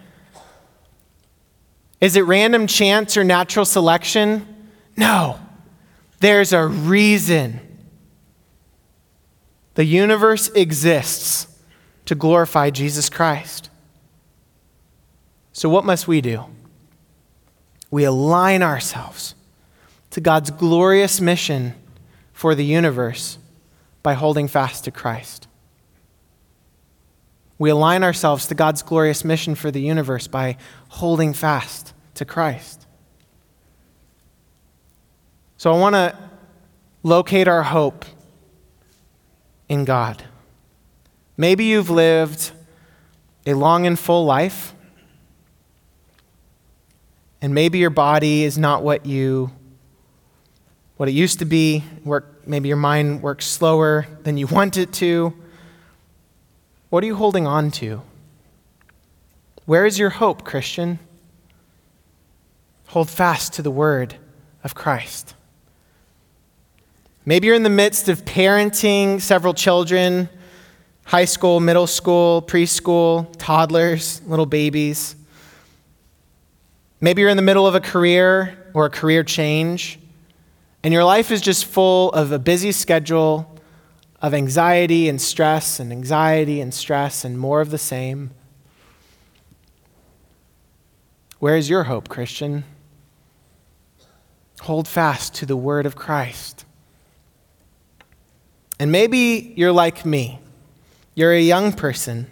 Is 2.01 2.17
it 2.17 2.23
random 2.23 2.67
chance 2.67 3.17
or 3.17 3.23
natural 3.23 3.65
selection? 3.65 4.45
No. 4.97 5.39
There's 6.19 6.53
a 6.53 6.67
reason. 6.67 7.61
The 9.75 9.85
universe 9.85 10.49
exists 10.49 11.47
to 12.07 12.17
glorify 12.17 12.71
Jesus 12.71 13.09
Christ. 13.09 13.71
So, 15.57 15.71
what 15.71 15.87
must 15.87 16.07
we 16.07 16.21
do? 16.21 16.45
We 17.91 18.05
align 18.05 18.63
ourselves 18.63 19.35
to 20.11 20.21
God's 20.21 20.51
glorious 20.51 21.19
mission 21.19 21.73
for 22.35 22.55
the 22.55 22.63
universe 22.63 23.39
by 24.03 24.13
holding 24.13 24.49
fast 24.49 24.85
to 24.85 24.91
Christ. 24.91 25.49
We 27.57 27.71
align 27.71 28.05
ourselves 28.05 28.47
to 28.49 28.55
God's 28.55 28.83
glorious 28.83 29.25
mission 29.25 29.55
for 29.55 29.71
the 29.71 29.81
universe 29.81 30.27
by 30.27 30.59
holding 30.89 31.33
fast 31.33 31.95
to 32.17 32.27
Christ. 32.27 32.87
So, 35.57 35.73
I 35.73 35.79
want 35.79 35.95
to 35.95 36.19
locate 37.03 37.49
our 37.49 37.63
hope 37.63 38.05
in 39.71 39.87
God. 39.87 40.23
Maybe 41.39 41.65
you've 41.65 41.89
lived 41.89 42.51
a 43.47 43.55
long 43.55 43.87
and 43.87 43.99
full 43.99 44.27
life, 44.27 44.75
and 47.47 47.55
maybe 47.55 47.79
your 47.79 47.91
body 47.91 48.43
is 48.43 48.59
not 48.59 48.83
what 48.83 49.07
you 49.07 49.53
what 50.97 51.09
it 51.09 51.13
used 51.13 51.39
to 51.39 51.45
be. 51.45 51.85
Work, 52.05 52.45
maybe 52.45 52.67
your 52.67 52.77
mind 52.77 53.23
works 53.23 53.47
slower 53.47 54.05
than 54.25 54.37
you 54.37 54.47
want 54.59 54.77
it 54.77 54.93
to. 54.95 55.33
What 56.91 57.05
are 57.05 57.07
you 57.07 57.15
holding 57.15 57.47
on 57.47 57.71
to? 57.83 58.03
Where 59.65 59.87
is 59.87 59.97
your 59.97 60.11
hope, 60.11 60.43
Christian? 60.43 60.99
Hold 62.89 63.09
fast 63.09 63.53
to 63.53 63.63
the 63.63 63.71
word 63.71 64.17
of 64.65 64.75
Christ. 64.75 65.37
Maybe 67.25 67.47
you're 67.47 67.55
in 67.55 67.63
the 67.63 67.71
midst 67.71 68.09
of 68.09 68.25
parenting 68.25 69.21
several 69.21 69.55
children 69.55 70.29
high 71.05 71.27
school, 71.27 71.61
middle 71.61 71.87
school, 71.87 72.43
preschool, 72.43 73.33
toddlers, 73.39 74.21
little 74.27 74.47
babies. 74.47 75.15
Maybe 77.01 77.21
you're 77.21 77.31
in 77.31 77.37
the 77.37 77.43
middle 77.43 77.67
of 77.67 77.75
a 77.75 77.81
career 77.81 78.71
or 78.73 78.87
a 78.87 78.91
career 78.91 79.23
change, 79.23 79.99
and 80.83 80.95
your 80.95 81.05
life 81.05 81.31
is 81.31 81.41
just 81.41 81.67
full 81.67 82.11
of 82.13 82.33
a 82.33 82.39
busy 82.39 82.73
schedule 82.73 83.55
of 84.23 84.33
anxiety 84.33 85.09
and 85.09 85.21
stress 85.21 85.79
and 85.79 85.93
anxiety 85.93 86.61
and 86.61 86.73
stress 86.73 87.25
and 87.25 87.39
more 87.39 87.61
of 87.61 87.71
the 87.71 87.79
same. 87.79 88.31
Where 91.39 91.57
is 91.57 91.69
your 91.69 91.85
hope, 91.85 92.09
Christian? 92.09 92.65
Hold 94.63 94.89
fast 94.89 95.35
to 95.35 95.47
the 95.47 95.57
word 95.57 95.85
of 95.85 95.97
Christ. 95.97 96.65
And 98.79 98.91
maybe 98.91 99.53
you're 99.57 99.73
like 99.73 100.07
me. 100.07 100.41
You're 101.15 101.33
a 101.33 101.41
young 101.41 101.73
person. 101.73 102.31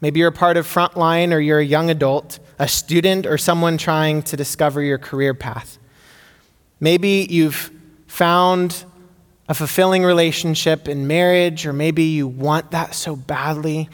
Maybe 0.00 0.20
you're 0.20 0.28
a 0.28 0.32
part 0.32 0.56
of 0.56 0.66
Frontline 0.66 1.32
or 1.32 1.38
you're 1.38 1.58
a 1.58 1.64
young 1.64 1.90
adult, 1.90 2.38
a 2.58 2.68
student, 2.68 3.26
or 3.26 3.38
someone 3.38 3.78
trying 3.78 4.22
to 4.24 4.36
discover 4.36 4.82
your 4.82 4.98
career 4.98 5.34
path. 5.34 5.78
Maybe 6.80 7.26
you've 7.30 7.70
found 8.06 8.84
a 9.48 9.54
fulfilling 9.54 10.04
relationship 10.04 10.88
in 10.88 11.06
marriage, 11.06 11.66
or 11.66 11.72
maybe 11.72 12.02
you 12.02 12.26
want 12.26 12.72
that 12.72 12.94
so 12.94 13.16
badly. 13.16 13.88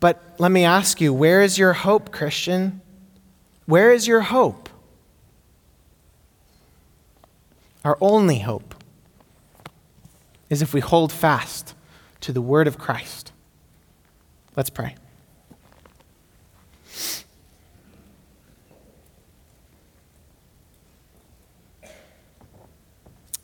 But 0.00 0.22
let 0.38 0.50
me 0.50 0.64
ask 0.64 1.00
you 1.00 1.14
where 1.14 1.42
is 1.42 1.58
your 1.58 1.72
hope, 1.72 2.12
Christian? 2.12 2.80
Where 3.66 3.92
is 3.92 4.06
your 4.06 4.20
hope? 4.20 4.68
Our 7.84 7.96
only 8.00 8.40
hope 8.40 8.74
is 10.50 10.62
if 10.62 10.74
we 10.74 10.80
hold 10.80 11.12
fast 11.12 11.74
to 12.20 12.32
the 12.32 12.40
word 12.40 12.66
of 12.66 12.78
Christ. 12.78 13.32
Let's 14.56 14.70
pray. 14.70 14.96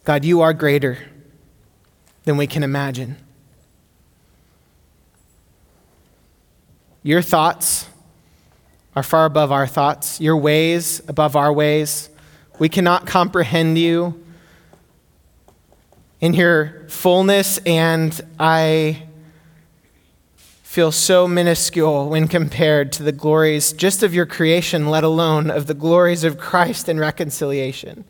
God, 0.04 0.22
you 0.22 0.42
are 0.42 0.52
greater 0.52 0.98
than 2.24 2.36
we 2.36 2.46
can 2.46 2.62
imagine. 2.62 3.16
Your 7.02 7.22
thoughts 7.22 7.86
are 8.94 9.02
far 9.02 9.24
above 9.24 9.50
our 9.50 9.66
thoughts, 9.66 10.20
your 10.20 10.36
ways 10.36 11.00
above 11.08 11.36
our 11.36 11.52
ways. 11.52 12.10
We 12.58 12.68
cannot 12.68 13.06
comprehend 13.06 13.78
you 13.78 14.22
in 16.20 16.34
your 16.34 16.84
fullness, 16.88 17.58
and 17.66 18.18
I 18.38 19.04
feel 20.36 20.92
so 20.92 21.26
minuscule 21.26 22.10
when 22.10 22.28
compared 22.28 22.92
to 22.92 23.02
the 23.02 23.12
glories 23.12 23.72
just 23.72 24.02
of 24.02 24.14
your 24.14 24.26
creation, 24.26 24.88
let 24.88 25.02
alone 25.02 25.50
of 25.50 25.66
the 25.66 25.74
glories 25.74 26.24
of 26.24 26.38
Christ 26.38 26.88
and 26.88 27.00
reconciliation. 27.00 28.04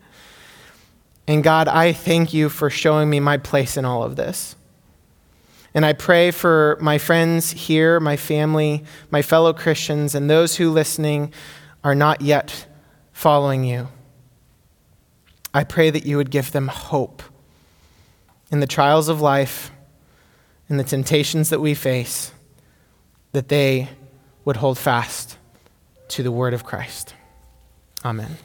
And 1.27 1.43
God, 1.43 1.67
I 1.67 1.91
thank 1.91 2.33
you 2.33 2.49
for 2.49 2.69
showing 2.69 3.09
me 3.09 3.19
my 3.19 3.37
place 3.37 3.77
in 3.77 3.85
all 3.85 4.03
of 4.03 4.15
this. 4.15 4.55
And 5.73 5.85
I 5.85 5.93
pray 5.93 6.31
for 6.31 6.77
my 6.79 6.97
friends 6.97 7.51
here, 7.51 7.99
my 7.99 8.15
family, 8.15 8.83
my 9.11 9.21
fellow 9.21 9.51
Christians, 9.51 10.15
and 10.15 10.29
those 10.29 10.55
who 10.55 10.71
listening 10.71 11.33
are 11.83 11.95
not 11.95 12.21
yet 12.21 12.67
following 13.11 13.63
you. 13.63 13.89
I 15.53 15.63
pray 15.63 15.89
that 15.89 16.05
you 16.05 16.17
would 16.17 16.31
give 16.31 16.51
them 16.51 16.67
hope 16.67 17.23
in 18.51 18.59
the 18.59 18.67
trials 18.67 19.09
of 19.09 19.21
life, 19.21 19.71
in 20.69 20.77
the 20.77 20.83
temptations 20.83 21.49
that 21.49 21.59
we 21.59 21.73
face, 21.73 22.31
that 23.31 23.49
they 23.49 23.89
would 24.45 24.57
hold 24.57 24.77
fast 24.77 25.37
to 26.09 26.23
the 26.23 26.31
word 26.31 26.53
of 26.53 26.63
Christ. 26.63 27.13
Amen. 28.03 28.37